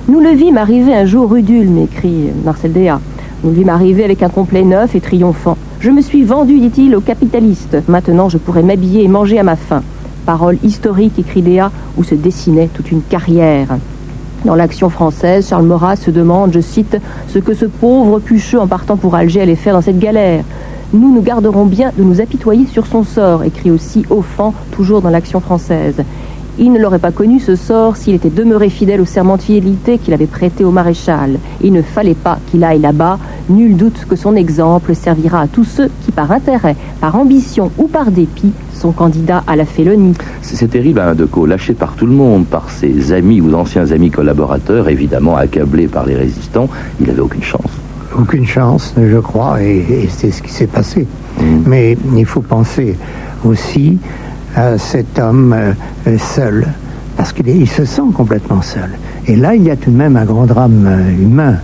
Nous 0.06 0.20
le 0.20 0.30
vîmes 0.30 0.56
arriver 0.56 0.94
un 0.94 1.04
jour 1.04 1.28
rue 1.28 1.42
d'Ulm, 1.42 1.78
écrit 1.78 2.28
Marcel 2.44 2.72
Déat. 2.72 3.00
Nous 3.42 3.50
le 3.50 3.56
vîmes 3.56 3.70
arriver 3.70 4.04
avec 4.04 4.22
un 4.22 4.28
complet 4.28 4.62
neuf 4.62 4.94
et 4.94 5.00
triomphant. 5.00 5.56
Je 5.80 5.90
me 5.90 6.00
suis 6.00 6.22
vendu, 6.22 6.60
dit-il, 6.60 6.94
aux 6.94 7.00
capitalistes. 7.00 7.78
Maintenant, 7.88 8.28
je 8.28 8.38
pourrais 8.38 8.62
m'habiller 8.62 9.02
et 9.02 9.08
manger 9.08 9.40
à 9.40 9.42
ma 9.42 9.56
faim. 9.56 9.82
Parole 10.26 10.58
historique, 10.62 11.18
écrit 11.18 11.42
Déat, 11.42 11.72
où 11.96 12.04
se 12.04 12.14
dessinait 12.14 12.70
toute 12.72 12.92
une 12.92 13.02
carrière. 13.02 13.78
Dans 14.44 14.54
l'action 14.54 14.88
française, 14.88 15.48
Charles 15.48 15.66
Maurras 15.66 15.96
se 15.96 16.10
demande, 16.10 16.52
je 16.54 16.60
cite, 16.60 16.96
ce 17.28 17.38
que 17.38 17.52
ce 17.52 17.66
pauvre 17.66 18.20
Pucheux 18.20 18.58
en 18.58 18.66
partant 18.66 18.96
pour 18.96 19.14
Alger 19.14 19.42
allait 19.42 19.54
faire 19.54 19.74
dans 19.74 19.82
cette 19.82 19.98
galère. 19.98 20.44
Nous 20.94 21.14
nous 21.14 21.20
garderons 21.20 21.66
bien 21.66 21.92
de 21.96 22.02
nous 22.02 22.22
apitoyer 22.22 22.66
sur 22.66 22.86
son 22.86 23.04
sort, 23.04 23.44
écrit 23.44 23.70
aussi 23.70 24.04
Offant, 24.08 24.54
toujours 24.72 25.02
dans 25.02 25.10
l'action 25.10 25.40
française. 25.40 26.02
Il 26.58 26.72
ne 26.72 26.78
l'aurait 26.78 26.98
pas 26.98 27.12
connu 27.12 27.40
ce 27.40 27.56
sort 27.56 27.96
s'il 27.96 28.14
était 28.14 28.30
demeuré 28.30 28.68
fidèle 28.68 29.00
au 29.00 29.04
serment 29.04 29.36
de 29.36 29.42
fidélité 29.42 29.98
qu'il 29.98 30.12
avait 30.12 30.26
prêté 30.26 30.64
au 30.64 30.70
maréchal. 30.70 31.38
Il 31.62 31.72
ne 31.72 31.82
fallait 31.82 32.14
pas 32.14 32.38
qu'il 32.50 32.64
aille 32.64 32.80
là-bas. 32.80 33.18
Nul 33.48 33.76
doute 33.76 34.06
que 34.08 34.16
son 34.16 34.36
exemple 34.36 34.94
servira 34.94 35.42
à 35.42 35.46
tous 35.46 35.64
ceux 35.64 35.90
qui, 36.04 36.12
par 36.12 36.30
intérêt, 36.32 36.76
par 37.00 37.16
ambition 37.16 37.70
ou 37.78 37.86
par 37.86 38.10
dépit, 38.10 38.52
sont 38.74 38.92
candidats 38.92 39.42
à 39.46 39.56
la 39.56 39.64
félonie. 39.64 40.14
C'est 40.42 40.68
terrible, 40.68 41.00
Alain 41.00 41.14
Decaux, 41.14 41.46
lâché 41.46 41.74
par 41.74 41.94
tout 41.94 42.06
le 42.06 42.12
monde, 42.12 42.46
par 42.46 42.70
ses 42.70 43.12
amis 43.12 43.40
ou 43.40 43.54
anciens 43.54 43.90
amis 43.92 44.10
collaborateurs, 44.10 44.88
évidemment 44.88 45.36
accablé 45.36 45.86
par 45.86 46.06
les 46.06 46.16
résistants, 46.16 46.68
il 47.00 47.06
n'avait 47.06 47.20
aucune 47.20 47.42
chance. 47.42 47.70
Aucune 48.18 48.46
chance, 48.46 48.94
je 49.00 49.18
crois, 49.18 49.62
et, 49.62 49.78
et 49.78 50.08
c'est 50.08 50.30
ce 50.30 50.42
qui 50.42 50.50
s'est 50.50 50.66
passé. 50.66 51.06
Mais 51.64 51.96
il 52.16 52.26
faut 52.26 52.40
penser 52.40 52.96
aussi 53.44 53.98
à 54.56 54.78
cet 54.78 55.18
homme 55.18 55.52
euh, 55.56 55.72
euh, 56.06 56.16
seul, 56.18 56.66
parce 57.16 57.32
qu'il 57.32 57.68
se 57.68 57.84
sent 57.84 58.02
complètement 58.14 58.62
seul. 58.62 58.90
Et 59.26 59.36
là, 59.36 59.54
il 59.54 59.62
y 59.62 59.70
a 59.70 59.76
tout 59.76 59.90
de 59.90 59.96
même 59.96 60.16
un 60.16 60.24
grand 60.24 60.46
drame 60.46 60.86
euh, 60.86 61.22
humain, 61.22 61.56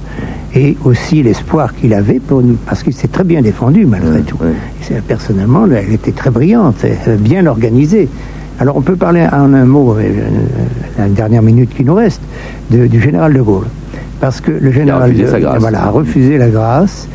et 0.54 0.76
aussi 0.84 1.22
l'espoir 1.22 1.74
qu'il 1.74 1.92
avait, 1.94 2.18
pour 2.20 2.42
nous, 2.42 2.56
parce 2.66 2.82
qu'il 2.82 2.94
s'est 2.94 3.08
très 3.08 3.24
bien 3.24 3.42
défendu 3.42 3.84
malgré 3.86 4.20
tout. 4.22 4.38
Personnellement, 5.06 5.66
elle 5.66 5.92
était 5.92 6.12
très 6.12 6.30
brillante, 6.30 6.76
euh, 6.84 7.16
bien 7.16 7.46
organisée. 7.46 8.08
Alors 8.58 8.76
on 8.76 8.80
peut 8.80 8.96
parler 8.96 9.26
en 9.30 9.52
un 9.52 9.64
mot, 9.66 9.92
euh, 9.94 10.00
euh, 10.00 10.20
la 10.98 11.08
dernière 11.08 11.42
minute 11.42 11.74
qui 11.76 11.84
nous 11.84 11.94
reste, 11.94 12.22
de- 12.70 12.86
du 12.86 13.00
général 13.00 13.34
de 13.34 13.42
Gaulle. 13.42 13.66
Parce 14.18 14.40
que 14.40 14.50
le 14.50 14.70
général 14.72 15.12
de, 15.12 15.24
grâce. 15.24 15.60
voilà, 15.60 15.84
a 15.84 15.90
refusé 15.90 16.38
la 16.38 16.48
grâce 16.48 17.06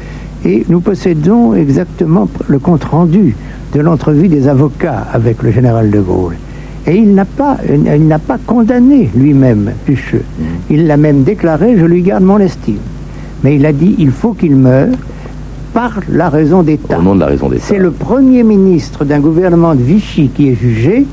et 0.45 0.63
nous 0.69 0.81
possédons 0.81 1.55
exactement 1.55 2.27
le 2.47 2.59
compte-rendu 2.59 3.35
de 3.73 3.79
l'entrevue 3.79 4.27
des 4.27 4.47
avocats 4.47 5.07
avec 5.13 5.41
le 5.43 5.51
général 5.51 5.89
de 5.91 5.99
Gaulle. 5.99 6.35
Et 6.87 6.95
il 6.95 7.13
n'a 7.13 7.25
pas, 7.25 7.57
il 7.71 8.07
n'a 8.07 8.19
pas 8.19 8.37
condamné 8.45 9.09
lui-même 9.15 9.71
Pucheux. 9.85 10.23
Il 10.69 10.87
l'a 10.87 10.97
même 10.97 11.23
déclaré, 11.23 11.77
je 11.77 11.85
lui 11.85 12.01
garde 12.01 12.23
mon 12.23 12.39
estime. 12.39 12.79
Mais 13.43 13.55
il 13.55 13.65
a 13.65 13.73
dit, 13.73 13.95
il 13.99 14.11
faut 14.11 14.33
qu'il 14.33 14.55
meure 14.55 14.89
par 15.73 15.99
la 16.09 16.29
raison 16.29 16.63
d'État. 16.63 16.99
Au 16.99 17.01
nom 17.01 17.15
de 17.15 17.21
la 17.21 17.27
raison 17.27 17.49
d'État. 17.49 17.63
C'est 17.67 17.77
le 17.77 17.91
premier 17.91 18.43
ministre 18.43 19.05
d'un 19.05 19.19
gouvernement 19.19 19.75
de 19.75 19.81
Vichy 19.81 20.29
qui 20.29 20.49
est 20.49 20.55
jugé 20.55 21.05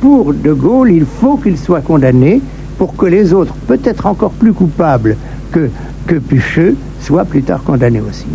pour 0.00 0.34
De 0.34 0.52
Gaulle, 0.52 0.90
il 0.90 1.04
faut 1.04 1.36
qu'il 1.36 1.56
soit 1.56 1.80
condamné 1.80 2.40
pour 2.76 2.96
que 2.96 3.06
les 3.06 3.32
autres, 3.32 3.54
peut-être 3.68 4.06
encore 4.06 4.32
plus 4.32 4.52
coupables 4.52 5.16
que, 5.52 5.70
que 6.06 6.16
Pucheux, 6.16 6.76
soient 7.02 7.24
plus 7.24 7.42
tard 7.42 7.62
condamnés 7.64 8.00
aussi. 8.00 8.26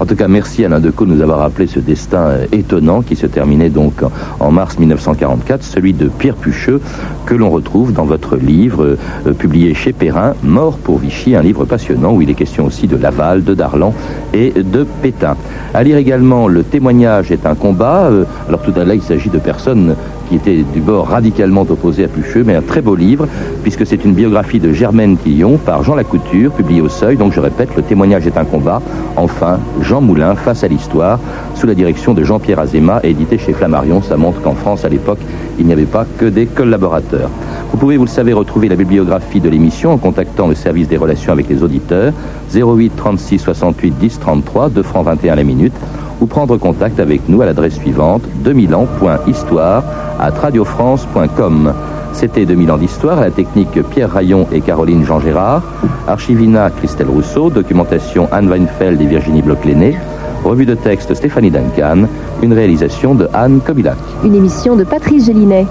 En 0.00 0.06
tout 0.06 0.16
cas, 0.16 0.26
merci 0.26 0.64
Alain 0.64 0.80
Decaux 0.80 1.06
de 1.06 1.12
nous 1.14 1.22
avoir 1.22 1.38
rappelé 1.38 1.66
ce 1.68 1.78
destin 1.78 2.22
euh, 2.22 2.46
étonnant 2.50 3.02
qui 3.02 3.14
se 3.14 3.26
terminait 3.26 3.70
donc 3.70 4.02
en, 4.40 4.50
mars 4.50 4.78
1944, 4.78 5.62
celui 5.62 5.92
de 5.92 6.08
Pierre 6.08 6.34
Pucheux, 6.34 6.80
que 7.26 7.34
l'on 7.34 7.50
retrouve 7.50 7.92
dans 7.92 8.04
votre 8.04 8.36
livre 8.36 8.84
euh, 8.84 8.98
euh, 9.28 9.32
publié 9.32 9.74
chez 9.74 9.92
Perrin, 9.92 10.34
Mort 10.42 10.78
pour 10.78 10.98
Vichy, 10.98 11.36
un 11.36 11.42
livre 11.42 11.64
passionnant 11.64 12.12
où 12.12 12.20
il 12.20 12.30
est 12.30 12.34
question 12.34 12.66
aussi 12.66 12.88
de 12.88 12.96
Laval, 12.96 13.44
de 13.44 13.54
Darlan 13.54 13.94
et 14.34 14.50
de 14.50 14.84
Pétain. 15.02 15.36
À 15.72 15.84
lire 15.84 15.96
également 15.96 16.48
Le 16.48 16.64
témoignage 16.64 17.30
est 17.30 17.46
un 17.46 17.54
combat. 17.54 18.10
Alors 18.48 18.62
tout 18.62 18.72
à 18.76 18.84
l'heure, 18.84 18.94
il 18.94 19.02
s'agit 19.02 19.30
de 19.30 19.38
personnes 19.38 19.94
qui 20.30 20.36
étaient 20.36 20.62
du 20.62 20.80
bord 20.80 21.08
radicalement 21.08 21.62
opposé 21.62 22.04
à 22.04 22.08
Pucheux, 22.08 22.44
mais 22.46 22.54
un 22.54 22.62
très 22.62 22.80
beau 22.80 22.94
livre, 22.94 23.26
puisque 23.64 23.84
c'est 23.84 24.04
une 24.04 24.14
biographie 24.14 24.60
de 24.60 24.72
Germaine 24.72 25.16
Tillon 25.16 25.58
par 25.58 25.82
Jean 25.82 25.96
Lacouture, 25.96 26.52
publiée 26.52 26.80
au 26.80 26.88
Seuil. 26.88 27.16
Donc 27.16 27.32
je 27.32 27.40
répète, 27.40 27.74
le 27.76 27.82
témoignage 27.82 28.28
est 28.28 28.38
un 28.38 28.44
combat. 28.44 28.80
Enfin, 29.16 29.58
Jean 29.82 30.00
Moulin 30.00 30.36
face 30.36 30.62
à 30.62 30.68
l'histoire, 30.68 31.18
sous 31.56 31.66
la 31.66 31.74
direction 31.74 32.14
de 32.14 32.22
Jean-Pierre 32.22 32.60
Azéma, 32.60 33.00
édité 33.02 33.38
chez 33.38 33.52
Flammarion. 33.52 34.02
Ça 34.02 34.16
montre 34.16 34.40
qu'en 34.40 34.54
France, 34.54 34.84
à 34.84 34.88
l'époque, 34.88 35.18
il 35.58 35.66
n'y 35.66 35.72
avait 35.72 35.82
pas 35.82 36.06
que 36.16 36.26
des 36.26 36.46
collaborateurs. 36.46 37.30
Vous 37.72 37.78
pouvez, 37.78 37.96
vous 37.96 38.04
le 38.04 38.10
savez, 38.10 38.32
retrouver 38.32 38.68
la 38.68 38.76
bibliographie 38.76 39.40
de 39.40 39.48
l'émission 39.48 39.92
en 39.92 39.98
contactant 39.98 40.48
le 40.48 40.54
service 40.54 40.88
des 40.88 40.96
relations 40.96 41.32
avec 41.32 41.48
les 41.48 41.62
auditeurs 41.62 42.12
08 42.52 42.92
36 42.96 43.38
68 43.38 43.98
10 43.98 44.18
33, 44.18 44.70
2 44.70 44.82
francs 44.82 45.06
21 45.06 45.36
la 45.36 45.44
minute 45.44 45.72
ou 46.20 46.26
prendre 46.26 46.56
contact 46.56 47.00
avec 47.00 47.28
nous 47.28 47.40
à 47.42 47.46
l'adresse 47.46 47.76
suivante 47.76 48.22
2000ans.histoire 48.44 49.84
à 50.18 50.30
radiofrance.com. 50.30 51.72
C'était 52.12 52.44
2000 52.44 52.72
ans 52.72 52.76
d'histoire 52.76 53.18
à 53.18 53.22
la 53.22 53.30
technique 53.30 53.80
Pierre 53.90 54.10
Rayon 54.10 54.46
et 54.52 54.60
Caroline 54.60 55.04
Jean 55.04 55.20
Gérard, 55.20 55.62
Archivina 56.08 56.70
Christelle 56.70 57.08
Rousseau, 57.08 57.50
documentation 57.50 58.28
Anne 58.32 58.48
Weinfeld 58.48 59.00
et 59.00 59.06
Virginie 59.06 59.42
Bloch-Léné, 59.42 59.96
revue 60.44 60.66
de 60.66 60.74
texte 60.74 61.14
Stéphanie 61.14 61.50
Duncan, 61.50 62.08
une 62.42 62.52
réalisation 62.52 63.14
de 63.14 63.28
Anne 63.32 63.60
Kobilac. 63.64 63.96
Une 64.24 64.34
émission 64.34 64.76
de 64.76 64.84
Patrice 64.84 65.26
Gélinet. 65.26 65.66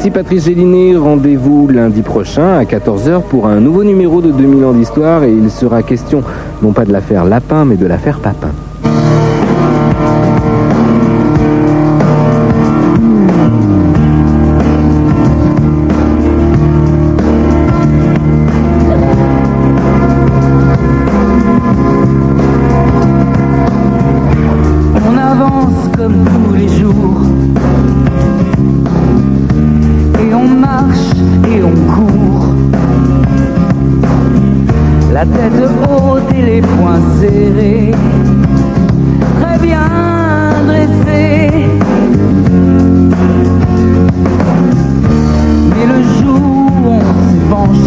Merci 0.00 0.12
Patrice 0.12 0.44
Gélinet. 0.46 0.96
Rendez-vous 0.96 1.68
lundi 1.68 2.00
prochain 2.00 2.56
à 2.56 2.64
14h 2.64 3.20
pour 3.20 3.46
un 3.46 3.60
nouveau 3.60 3.84
numéro 3.84 4.22
de 4.22 4.32
2000 4.32 4.64
ans 4.64 4.72
d'histoire 4.72 5.24
et 5.24 5.30
il 5.30 5.50
sera 5.50 5.82
question 5.82 6.22
non 6.62 6.72
pas 6.72 6.86
de 6.86 6.92
l'affaire 6.92 7.26
Lapin 7.26 7.66
mais 7.66 7.76
de 7.76 7.84
l'affaire 7.84 8.18
Papin. 8.18 8.48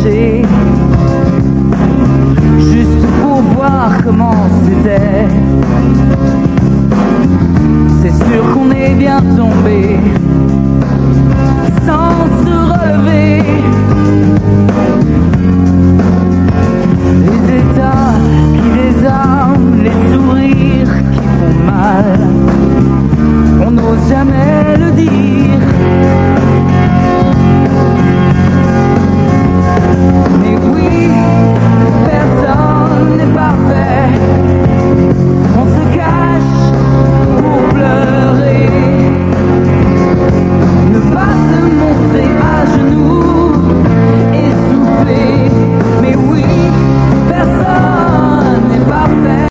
Mais 0.03 0.32